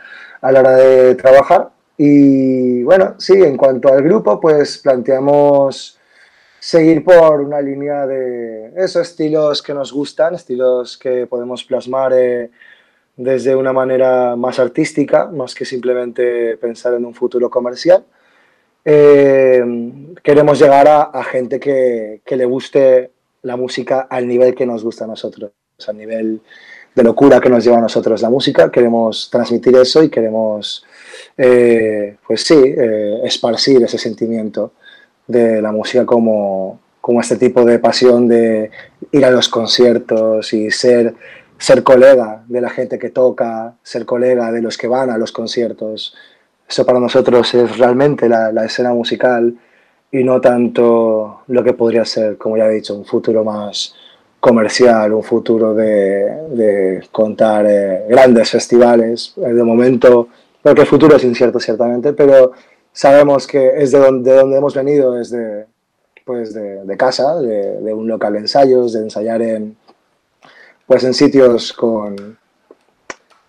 a 0.41 0.53
la 0.53 0.61
hora 0.61 0.77
de 0.77 1.15
trabajar. 1.15 1.71
Y 1.97 2.83
bueno, 2.83 3.15
sí, 3.19 3.33
en 3.33 3.57
cuanto 3.57 3.89
al 3.89 4.03
grupo, 4.03 4.39
pues 4.39 4.79
planteamos 4.79 5.99
seguir 6.61 7.03
por 7.03 7.41
una 7.41 7.61
línea 7.61 8.07
de 8.07 8.73
esos 8.77 9.09
estilos 9.09 9.63
que 9.63 9.73
nos 9.75 9.93
gustan, 9.93 10.35
estilos 10.35 10.99
que 10.99 11.27
podemos 11.27 11.65
plasmar 11.65 12.13
eh, 12.15 12.51
desde 13.19 13.57
una 13.57 13.73
manera 13.73 14.37
más 14.37 14.61
artística, 14.61 15.27
más 15.27 15.55
que 15.55 15.65
simplemente 15.65 16.57
pensar 16.57 16.95
en 16.95 17.05
un 17.05 17.15
futuro 17.15 17.51
comercial. 17.51 18.05
Eh, 18.85 19.63
queremos 20.23 20.59
llegar 20.59 20.87
a, 20.87 21.03
a 21.03 21.25
gente 21.25 21.59
que, 21.59 22.23
que, 22.25 22.37
le 22.37 22.45
guste 22.45 23.11
la 23.43 23.57
música 23.57 24.07
al 24.09 24.27
nivel 24.27 24.55
que 24.55 24.65
nos 24.65 24.85
gusta 24.85 25.05
a 25.05 25.09
nosotros, 25.09 25.51
al 25.87 25.97
nivel 25.97 26.41
de 26.95 27.03
locura 27.03 27.41
que 27.41 27.51
nos 27.51 27.65
lleva 27.65 27.79
a 27.79 27.81
nosotros 27.81 28.23
la 28.23 28.31
música. 28.31 28.71
Queremos 28.71 29.29
transmitir 29.31 29.75
eso 29.77 30.03
y 30.03 30.09
queremos, 30.11 30.87
eh, 31.37 32.17
pues 32.25 32.43
sí, 32.43 32.55
eh, 32.57 33.21
esparcir 33.25 33.83
ese 33.83 33.99
sentimiento 33.99 34.73
de 35.27 35.61
la 35.61 35.73
música 35.73 36.07
como, 36.07 36.79
como 37.01 37.21
este 37.21 37.37
tipo 37.37 37.65
de 37.65 37.81
pasión 37.81 38.29
de 38.29 38.71
ir 39.11 39.25
a 39.25 39.31
los 39.31 39.49
conciertos 39.49 40.53
y 40.53 40.71
ser 40.71 41.15
ser 41.59 41.83
colega 41.83 42.45
de 42.47 42.61
la 42.61 42.71
gente 42.71 42.99
que 42.99 43.11
toca, 43.11 43.75
ser 43.83 44.07
colega 44.07 44.53
de 44.53 44.63
los 44.63 44.79
que 44.79 44.87
van 44.87 45.11
a 45.11 45.19
los 45.19 45.33
conciertos. 45.33 46.15
Eso 46.69 46.87
para 46.87 47.01
nosotros 47.01 47.53
es 47.55 47.79
realmente 47.79 48.29
la, 48.29 48.65
escena 48.65 48.93
musical 48.93 49.57
y 50.11 50.25
no 50.25 50.41
tanto 50.41 51.43
lo 51.49 51.65
que 51.65 51.73
podría 51.73 52.05
ser, 52.05 52.39
como 52.39 52.57
ya 52.57 52.67
he 52.67 52.75
dicho, 52.75 52.95
un 52.95 53.05
futuro 53.05 53.45
más 53.45 53.95
comercial, 54.41 55.13
un 55.13 55.25
futuro 55.25 55.75
de, 55.75 56.47
de 56.51 57.09
contar 57.11 57.67
eh, 57.69 58.05
grandes 58.09 58.51
festivales. 58.51 59.35
Eh, 59.37 59.53
de 59.53 59.65
momento, 59.65 60.29
porque 60.63 60.83
el 60.83 60.87
futuro 60.87 61.17
es 61.17 61.25
incierto 61.25 61.59
ciertamente, 61.59 62.13
pero 62.13 62.53
sabemos 62.93 63.47
que 63.47 63.83
es 63.83 63.91
de 63.91 63.99
donde, 63.99 64.33
de 64.33 64.57
hemos 64.57 64.75
venido, 64.75 65.21
es 65.21 65.31
de 65.31 65.67
pues 66.29 66.53
de, 66.53 66.97
casa, 66.99 67.41
de, 67.41 67.95
un 67.95 68.07
local 68.07 68.35
de 68.35 68.41
ensayos, 68.41 68.93
de 68.93 69.01
ensayar 69.01 69.41
en, 69.41 69.79
pues 70.89 71.05
en 71.05 71.15
sitios 71.15 71.73
con, 71.75 72.39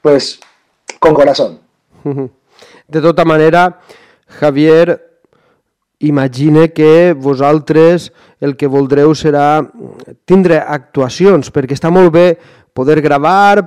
pues, 0.01 0.39
con 0.99 1.15
corazón. 1.15 1.59
De 2.87 3.01
tota 3.01 3.23
manera, 3.23 3.79
Javier, 4.27 5.21
imagine 5.99 6.73
que 6.73 7.13
vosaltres 7.13 8.11
el 8.41 8.57
que 8.57 8.67
voldreu 8.67 9.13
serà 9.15 9.61
tindre 10.25 10.57
actuacions, 10.59 11.51
perquè 11.53 11.77
està 11.77 11.91
molt 11.93 12.11
bé 12.11 12.25
poder 12.73 12.99
gravar, 13.05 13.61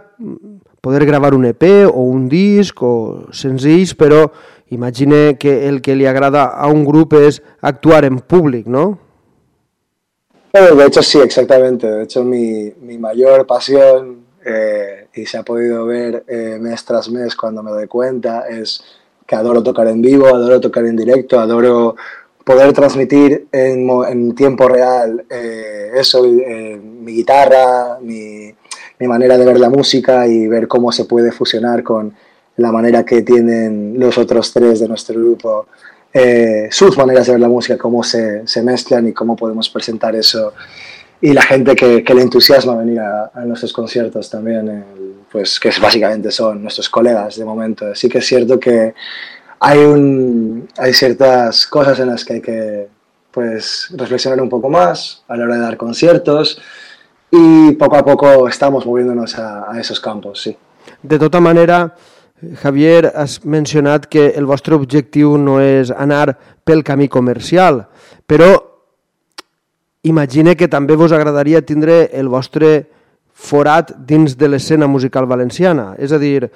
poder 0.82 1.06
gravar 1.06 1.32
un 1.36 1.46
EP 1.48 1.64
o 1.86 2.02
un 2.02 2.26
disc 2.28 2.82
o 2.82 3.28
senzills, 3.32 3.94
però 3.94 4.26
imagine 4.74 5.38
que 5.38 5.68
el 5.68 5.80
que 5.80 5.96
li 5.96 6.08
agrada 6.10 6.50
a 6.50 6.68
un 6.68 6.84
grup 6.84 7.14
és 7.14 7.40
actuar 7.60 8.04
en 8.04 8.18
públic, 8.20 8.66
¿no? 8.66 8.98
De 10.52 10.86
hecho 10.86 11.02
sí, 11.02 11.18
exactamente. 11.20 11.86
De 11.86 12.04
hecho 12.04 12.24
mi, 12.24 12.72
mi 12.80 12.98
mayor 12.98 13.46
pasión, 13.46 14.24
eh, 14.44 15.06
y 15.14 15.26
se 15.26 15.38
ha 15.38 15.42
podido 15.42 15.86
ver 15.86 16.24
eh, 16.26 16.58
mes 16.60 16.84
tras 16.84 17.10
mes 17.10 17.36
cuando 17.36 17.62
me 17.62 17.70
doy 17.70 17.86
cuenta, 17.86 18.48
es 18.48 18.82
que 19.26 19.34
adoro 19.36 19.62
tocar 19.62 19.88
en 19.88 20.02
vivo, 20.02 20.26
adoro 20.26 20.60
tocar 20.60 20.84
en 20.84 20.96
directo, 20.96 21.38
adoro 21.38 21.96
poder 22.44 22.72
transmitir 22.72 23.46
en, 23.52 23.88
en 24.08 24.34
tiempo 24.34 24.68
real 24.68 25.24
eh, 25.30 25.92
eso, 25.94 26.24
eh, 26.24 26.76
mi 26.76 27.12
guitarra, 27.12 27.98
mi, 28.00 28.52
mi, 28.98 29.06
manera 29.06 29.38
de 29.38 29.44
ver 29.44 29.60
la 29.60 29.70
música 29.70 30.26
y 30.26 30.48
ver 30.48 30.66
cómo 30.66 30.90
se 30.90 31.04
puede 31.04 31.30
fusionar 31.30 31.82
con 31.82 32.12
la 32.56 32.72
manera 32.72 33.04
que 33.04 33.22
tienen 33.22 33.94
los 33.98 34.18
otros 34.18 34.52
tres 34.52 34.80
de 34.80 34.88
nuestro 34.88 35.14
grupo, 35.20 35.66
eh, 36.12 36.68
sus 36.70 36.96
maneras 36.96 37.26
de 37.26 37.32
ver 37.32 37.40
la 37.40 37.48
música, 37.48 37.78
cómo 37.78 38.02
se, 38.02 38.46
se, 38.46 38.62
mezclan 38.62 39.08
y 39.08 39.12
cómo 39.12 39.34
podemos 39.34 39.68
presentar 39.70 40.14
eso. 40.14 40.52
Y 41.20 41.32
la 41.32 41.42
gente 41.42 41.74
que, 41.74 42.04
que 42.04 42.14
le 42.14 42.22
entusiasma 42.22 42.76
venir 42.76 43.00
a, 43.00 43.30
nuestros 43.46 43.72
conciertos 43.72 44.28
también, 44.28 44.84
pues 45.30 45.58
que 45.58 45.70
básicamente 45.80 46.30
son 46.30 46.62
nuestros 46.62 46.88
colegas 46.88 47.36
de 47.36 47.44
momento. 47.44 47.86
Así 47.86 48.08
que 48.08 48.18
es 48.18 48.26
cierto 48.26 48.58
que 48.60 48.94
hay, 49.60 49.78
un, 49.78 50.68
hay 50.76 50.92
ciertas 50.92 51.66
cosas 51.66 51.98
en 52.00 52.08
las 52.08 52.24
que 52.24 52.32
hay 52.34 52.40
que 52.40 52.88
pues, 53.30 53.88
reflexionar 53.96 54.40
un 54.40 54.48
poco 54.48 54.68
más 54.68 55.22
a 55.28 55.36
la 55.36 55.44
hora 55.44 55.54
de 55.54 55.60
dar 55.60 55.76
conciertos 55.76 56.60
y 57.30 57.72
poco 57.72 57.96
a 57.96 58.04
poco 58.04 58.48
estamos 58.48 58.84
moviéndonos 58.84 59.38
a, 59.38 59.72
a 59.72 59.80
esos 59.80 60.00
campos, 60.00 60.42
sí. 60.42 60.56
De 61.02 61.18
tota 61.18 61.40
manera, 61.40 61.94
Javier, 62.62 63.12
has 63.14 63.38
mencionat 63.44 64.08
que 64.10 64.32
el 64.36 64.46
vostre 64.46 64.74
objectiu 64.74 65.36
no 65.38 65.60
és 65.62 65.92
anar 65.94 66.36
pel 66.64 66.82
camí 66.82 67.08
comercial, 67.08 67.84
però 68.26 68.50
imagine 70.02 70.56
que 70.58 70.68
també 70.68 70.96
vos 70.98 71.12
agradaria 71.14 71.62
tindre 71.62 72.08
el 72.12 72.28
vostre 72.28 72.88
forat 73.32 73.94
dins 74.06 74.34
de 74.36 74.48
l'escena 74.50 74.86
musical 74.90 75.26
valenciana. 75.30 75.92
És 75.98 76.12
a 76.12 76.18
dir, 76.18 76.50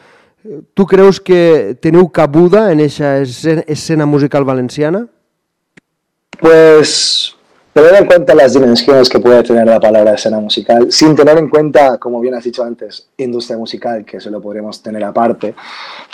¿Tú 0.75 0.87
crees 0.87 1.19
que 1.21 1.77
teniu 1.81 2.09
cabuda 2.13 2.71
en 2.71 2.81
esa 2.81 3.19
escena 3.19 4.07
musical 4.07 4.45
valenciana? 4.45 5.09
Pues 6.39 7.36
tener 7.77 7.95
en 7.95 8.07
cuenta 8.07 8.35
las 8.35 8.55
dimensiones 8.55 9.07
que 9.11 9.21
puede 9.21 9.43
tener 9.43 9.67
la 9.67 9.79
palabra 9.79 10.15
escena 10.15 10.41
musical, 10.41 10.91
sin 10.91 11.15
tener 11.15 11.37
en 11.37 11.51
cuenta, 11.51 11.99
como 11.99 12.21
bien 12.21 12.33
has 12.33 12.43
dicho 12.43 12.65
antes, 12.65 13.07
industria 13.19 13.59
musical, 13.59 14.03
que 14.03 14.17
eso 14.17 14.31
lo 14.31 14.41
podríamos 14.41 14.83
tener 14.83 15.05
aparte, 15.05 15.55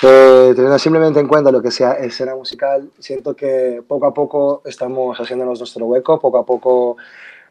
eh, 0.02 0.52
teniendo 0.56 0.76
simplemente 0.80 1.20
en 1.20 1.28
cuenta 1.28 1.52
lo 1.52 1.62
que 1.62 1.70
sea 1.70 1.92
escena 1.92 2.34
musical, 2.34 2.90
siento 2.98 3.36
que 3.36 3.80
poco 3.86 4.06
a 4.06 4.12
poco 4.12 4.62
estamos 4.64 5.16
haciéndonos 5.20 5.60
nuestro 5.60 5.86
hueco, 5.86 6.18
poco 6.18 6.38
a 6.38 6.44
poco 6.44 6.96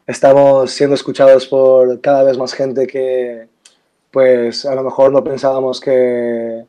estamos 0.06 0.70
siendo 0.70 0.94
escuchados 0.94 1.46
por 1.46 1.98
cada 2.02 2.22
vez 2.22 2.36
más 2.36 2.52
gente 2.52 2.86
que, 2.86 3.48
pues 4.10 4.66
a 4.66 4.74
lo 4.74 4.82
mejor 4.82 5.10
no 5.10 5.24
pensábamos 5.24 5.80
que 5.80 6.66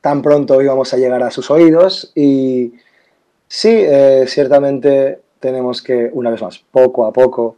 tan 0.00 0.20
pronto 0.20 0.60
íbamos 0.60 0.92
a 0.92 0.96
llegar 0.96 1.22
a 1.22 1.30
sus 1.30 1.48
oídos 1.48 2.10
y 2.16 2.72
sí, 3.46 3.70
eh, 3.70 4.24
ciertamente 4.26 5.20
tenemos 5.42 5.82
que, 5.82 6.08
una 6.12 6.30
vez 6.30 6.40
más, 6.40 6.58
poco 6.70 7.04
a 7.04 7.12
poco, 7.12 7.56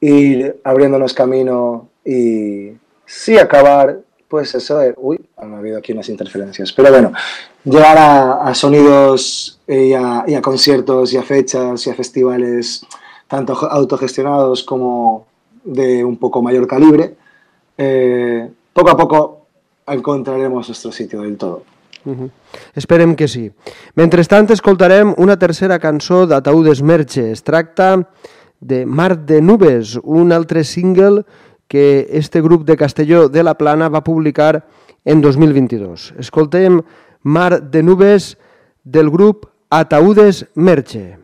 ir 0.00 0.60
abriéndonos 0.62 1.12
camino 1.12 1.88
y 2.04 2.70
sí 3.04 3.36
acabar, 3.36 4.00
pues 4.28 4.54
eso, 4.54 4.80
uy, 4.98 5.20
han 5.36 5.54
habido 5.54 5.78
aquí 5.78 5.92
unas 5.92 6.08
interferencias, 6.08 6.72
pero 6.72 6.90
bueno, 6.90 7.12
llegar 7.64 7.98
a, 7.98 8.54
sonidos 8.54 9.60
y 9.66 9.92
a, 9.92 10.24
y 10.26 10.34
a, 10.34 10.40
conciertos 10.40 11.12
y 11.12 11.16
a 11.16 11.22
fechas 11.22 11.86
y 11.86 11.90
a 11.90 11.94
festivales 11.94 12.86
tanto 13.26 13.54
autogestionados 13.68 14.62
como 14.62 15.26
de 15.64 16.04
un 16.04 16.16
poco 16.16 16.40
mayor 16.40 16.68
calibre, 16.68 17.16
eh, 17.76 18.48
poco 18.72 18.90
a 18.90 18.96
poco 18.96 19.46
encontraremos 19.86 20.68
nuestro 20.68 20.92
sitio 20.92 21.22
del 21.22 21.36
todo. 21.36 21.64
Uh 22.04 22.12
-huh. 22.12 22.30
Esperem 22.74 23.14
que 23.16 23.28
sí. 23.28 23.50
Mentrestant, 23.94 24.50
escoltarem 24.50 25.14
una 25.16 25.38
tercera 25.38 25.78
cançó 25.78 26.26
d'Ataúdes 26.26 26.82
Merche. 26.82 27.30
Es 27.32 27.42
tracta 27.42 28.08
de 28.60 28.86
Mar 28.86 29.24
de 29.24 29.40
Nubes, 29.40 29.98
un 30.02 30.32
altre 30.32 30.64
single 30.64 31.24
que 31.68 32.06
este 32.10 32.40
grup 32.40 32.64
de 32.64 32.76
Castelló 32.76 33.28
de 33.28 33.42
la 33.42 33.54
Plana 33.54 33.88
va 33.88 34.04
publicar 34.04 34.66
en 35.04 35.20
2022. 35.20 36.14
Escoltem 36.18 36.82
Mar 37.22 37.70
de 37.70 37.82
Nubes 37.82 38.38
del 38.84 39.10
grup 39.10 39.46
Ataúdes 39.70 40.46
Merche. 40.54 41.23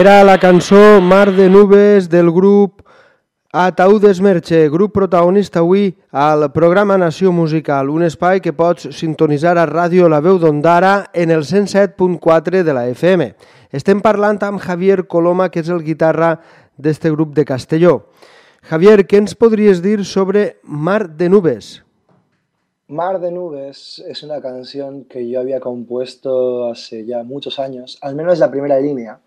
Era 0.00 0.24
la 0.24 0.38
cançó 0.38 0.98
Mar 1.02 1.30
de 1.30 1.50
Nubes 1.50 2.08
del 2.08 2.30
grup 2.32 2.80
Ataúdes 3.52 4.22
Merche, 4.22 4.70
grup 4.70 4.94
protagonista 4.94 5.58
avui 5.58 5.98
al 6.10 6.46
programa 6.52 6.96
Nació 6.96 7.32
Musical, 7.32 7.90
un 7.90 8.06
espai 8.06 8.40
que 8.40 8.54
pots 8.56 8.88
sintonitzar 8.96 9.58
a 9.60 9.66
ràdio 9.68 10.08
La 10.08 10.22
Veu 10.24 10.38
d'Ondara 10.40 11.10
en 11.12 11.28
el 11.28 11.44
107.4 11.44 12.62
de 12.64 12.72
la 12.72 12.86
FM. 12.88 13.28
Estem 13.76 14.00
parlant 14.00 14.40
amb 14.48 14.64
Javier 14.64 15.04
Coloma, 15.04 15.50
que 15.52 15.60
és 15.60 15.68
el 15.68 15.84
guitarra 15.84 16.38
d'este 16.80 17.12
grup 17.12 17.36
de 17.36 17.44
Castelló. 17.44 18.06
Javier, 18.72 19.04
què 19.04 19.20
ens 19.20 19.36
podries 19.36 19.84
dir 19.84 20.06
sobre 20.08 20.62
Mar 20.64 21.10
de 21.12 21.28
Nubes? 21.28 21.82
Mar 22.88 23.20
de 23.20 23.30
Nubes 23.30 24.02
es 24.08 24.22
una 24.22 24.40
canción 24.40 25.04
que 25.04 25.28
yo 25.28 25.40
había 25.40 25.60
compuesto 25.60 26.70
hace 26.70 27.04
ya 27.04 27.22
muchos 27.22 27.58
años, 27.58 27.98
al 28.00 28.16
menos 28.16 28.38
la 28.38 28.50
primera 28.50 28.80
línea, 28.80 29.20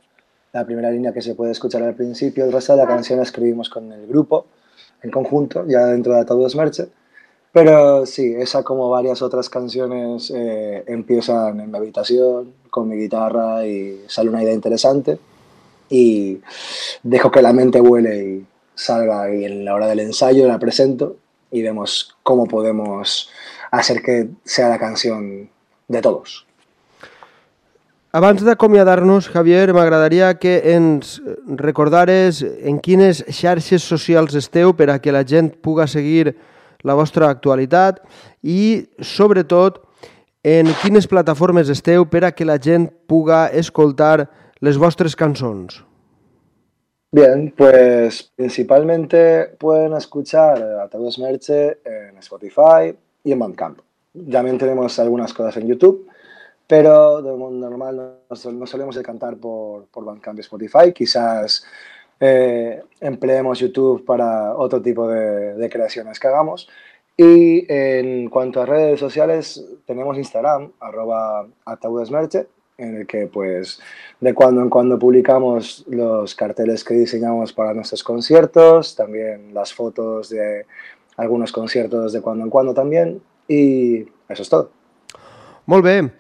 la 0.53 0.65
primera 0.65 0.91
línea 0.91 1.11
que 1.11 1.21
se 1.21 1.33
puede 1.33 1.51
escuchar 1.51 1.81
al 1.81 1.95
principio, 1.95 2.45
el 2.45 2.51
resto 2.51 2.75
la 2.75 2.85
canción 2.85 3.17
la 3.17 3.23
escribimos 3.23 3.69
con 3.69 3.91
el 3.91 4.05
grupo, 4.05 4.45
en 5.01 5.09
conjunto, 5.09 5.65
ya 5.67 5.87
dentro 5.87 6.13
de 6.13 6.21
Ataúdes 6.21 6.55
Merche. 6.55 6.87
Pero 7.51 8.05
sí, 8.05 8.33
esa 8.37 8.63
como 8.63 8.89
varias 8.89 9.21
otras 9.23 9.49
canciones 9.49 10.31
eh, 10.35 10.83
empiezan 10.87 11.59
en 11.59 11.71
mi 11.71 11.77
habitación, 11.77 12.53
con 12.69 12.87
mi 12.87 12.95
guitarra 12.97 13.65
y 13.65 14.03
sale 14.07 14.29
una 14.29 14.43
idea 14.43 14.53
interesante 14.53 15.19
y 15.89 16.39
dejo 17.01 17.31
que 17.31 17.41
la 17.41 17.53
mente 17.53 17.79
vuele 17.79 18.23
y 18.23 18.45
salga 18.75 19.33
y 19.33 19.45
en 19.45 19.65
la 19.65 19.75
hora 19.75 19.87
del 19.87 19.99
ensayo 19.99 20.47
la 20.47 20.59
presento 20.59 21.17
y 21.51 21.61
vemos 21.61 22.15
cómo 22.23 22.45
podemos 22.45 23.29
hacer 23.71 24.01
que 24.01 24.29
sea 24.43 24.69
la 24.69 24.79
canción 24.79 25.49
de 25.87 26.01
todos. 26.01 26.47
Abans 28.13 28.43
d'acomiadar-nos, 28.45 29.25
Javier, 29.25 29.71
m'agradaria 29.73 30.27
que 30.37 30.59
ens 30.69 31.15
recordares 31.57 32.43
en 32.45 32.77
quines 32.77 33.23
xarxes 33.25 33.87
socials 33.89 34.35
esteu 34.37 34.75
per 34.77 34.91
a 34.93 34.99
que 35.01 35.09
la 35.09 35.23
gent 35.25 35.49
puga 35.65 35.87
seguir 35.89 36.35
la 36.85 36.93
vostra 36.93 37.31
actualitat 37.33 38.03
i, 38.45 38.85
sobretot, 39.01 39.81
en 40.45 40.69
quines 40.83 41.09
plataformes 41.09 41.73
esteu 41.73 42.05
per 42.05 42.21
a 42.29 42.31
que 42.37 42.45
la 42.45 42.59
gent 42.61 42.85
puga 43.09 43.47
escoltar 43.49 44.29
les 44.61 44.77
vostres 44.77 45.17
cançons. 45.17 45.81
Bien, 47.09 47.49
pues 47.57 48.29
principalmente 48.35 49.57
pueden 49.57 49.97
escuchar 49.97 50.61
a 50.61 50.87
Todos 50.87 51.17
Merche 51.17 51.79
en 51.81 52.21
Spotify 52.21 52.93
y 53.23 53.31
en 53.31 53.39
Bandcamp. 53.39 53.81
También 54.31 54.59
tenemos 54.59 54.99
algunas 54.99 55.33
cosas 55.33 55.57
en 55.57 55.67
YouTube 55.67 56.12
pero 56.73 57.21
de 57.21 57.31
mundo 57.33 57.69
normal 57.69 58.15
no 58.27 58.65
solemos 58.65 58.97
cantar 59.03 59.37
por, 59.37 59.85
por 59.89 60.03
Bandcamp 60.05 60.39
y 60.39 60.41
Spotify. 60.41 60.91
Quizás 60.91 61.63
eh, 62.19 62.81
empleemos 62.99 63.59
YouTube 63.59 64.03
para 64.03 64.55
otro 64.55 64.81
tipo 64.81 65.07
de, 65.07 65.53
de, 65.53 65.69
creaciones 65.69 66.19
que 66.19 66.27
hagamos. 66.29 66.67
Y 67.15 67.71
en 67.71 68.27
cuanto 68.27 68.59
a 68.59 68.65
redes 68.65 68.99
sociales, 68.99 69.63
tenemos 69.85 70.17
Instagram, 70.17 70.71
arroba 70.79 71.45
ataudesmerche, 71.63 72.47
en 72.79 73.01
el 73.01 73.05
que 73.05 73.27
pues 73.27 73.79
de 74.19 74.33
cuando 74.33 74.63
en 74.63 74.71
cuando 74.71 74.97
publicamos 74.97 75.85
los 75.87 76.33
carteles 76.33 76.83
que 76.83 76.95
diseñamos 76.95 77.53
para 77.53 77.75
nuestros 77.75 78.03
conciertos, 78.03 78.95
también 78.95 79.53
las 79.53 79.71
fotos 79.75 80.29
de 80.29 80.65
algunos 81.17 81.51
conciertos 81.51 82.13
de 82.13 82.21
cuando 82.21 82.43
en 82.45 82.49
cuando 82.49 82.73
también, 82.73 83.21
y 83.47 84.07
eso 84.27 84.41
es 84.41 84.49
todo. 84.49 84.71
Molt 85.67 85.83
bé. 85.83 86.11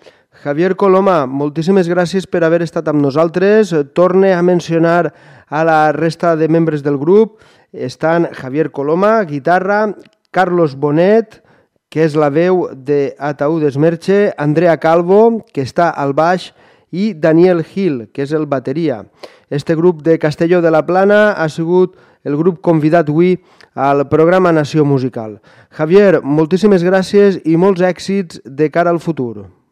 Javier 0.43 0.73
Coloma, 0.75 1.21
moltíssimes 1.23 1.87
gràcies 1.87 2.25
per 2.27 2.41
haver 2.43 2.65
estat 2.65 2.89
amb 2.91 2.99
nosaltres. 2.99 3.69
Torne 3.95 4.33
a 4.35 4.41
mencionar 4.43 5.13
a 5.47 5.61
la 5.63 5.93
resta 5.95 6.33
de 6.35 6.49
membres 6.51 6.83
del 6.83 6.97
grup. 6.99 7.37
Estan 7.71 8.27
Javier 8.35 8.67
Coloma, 8.75 9.21
guitarra, 9.23 9.95
Carlos 10.35 10.75
Bonet, 10.75 11.39
que 11.87 12.03
és 12.03 12.19
la 12.19 12.27
veu 12.27 12.65
de 12.75 13.15
Ataúdes 13.23 13.79
Merche, 13.79 14.33
Andrea 14.35 14.75
Calvo, 14.83 15.45
que 15.55 15.63
està 15.63 15.87
al 15.95 16.11
baix, 16.11 16.51
i 16.91 17.13
Daniel 17.15 17.63
Gil, 17.63 18.09
que 18.11 18.27
és 18.27 18.35
el 18.35 18.43
bateria. 18.45 19.05
Este 19.49 19.79
grup 19.79 20.03
de 20.03 20.19
Castelló 20.19 20.59
de 20.61 20.75
la 20.75 20.83
Plana 20.85 21.31
ha 21.31 21.47
sigut 21.47 21.95
el 22.27 22.35
grup 22.35 22.59
convidat 22.59 23.07
avui 23.07 23.37
al 23.73 24.09
programa 24.11 24.51
Nació 24.51 24.83
Musical. 24.83 25.39
Javier, 25.71 26.19
moltíssimes 26.19 26.83
gràcies 26.83 27.39
i 27.47 27.55
molts 27.55 27.79
èxits 27.79 28.43
de 28.43 28.67
cara 28.67 28.91
al 28.91 28.99
futur. 28.99 29.62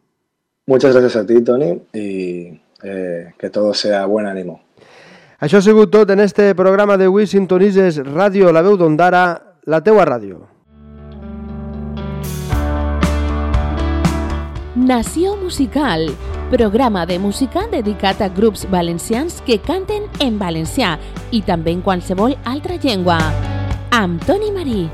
Muchas 0.72 0.94
gracias 0.94 1.22
a 1.22 1.26
ti, 1.26 1.42
Tony, 1.42 1.82
y 1.92 2.58
eh, 2.82 3.34
que 3.38 3.50
todo 3.50 3.74
sea 3.74 4.06
buen 4.06 4.24
ánimo. 4.24 4.62
Això 5.38 5.58
ha 5.58 5.60
sigut 5.60 5.90
tot 5.92 6.08
en 6.14 6.20
este 6.24 6.54
programa 6.56 6.96
d'avui. 6.96 7.26
Sintonitzes 7.28 7.98
Ràdio 8.06 8.48
La 8.56 8.62
Veu 8.64 8.78
d'Ondara, 8.80 9.20
la 9.68 9.82
teua 9.84 10.06
ràdio. 10.08 10.38
Nació 14.74 15.36
Musical, 15.36 16.08
programa 16.48 17.04
de 17.04 17.18
música 17.18 17.66
dedicat 17.68 18.22
a 18.22 18.30
grups 18.32 18.64
valencians 18.70 19.42
que 19.44 19.58
canten 19.60 20.08
en 20.24 20.40
valencià 20.40 20.94
i 21.32 21.42
també 21.44 21.76
en 21.76 21.84
qualsevol 21.84 22.38
altra 22.48 22.80
llengua. 22.80 23.20
Amb 23.92 24.24
Toni 24.24 24.48
Marí. 24.56 24.88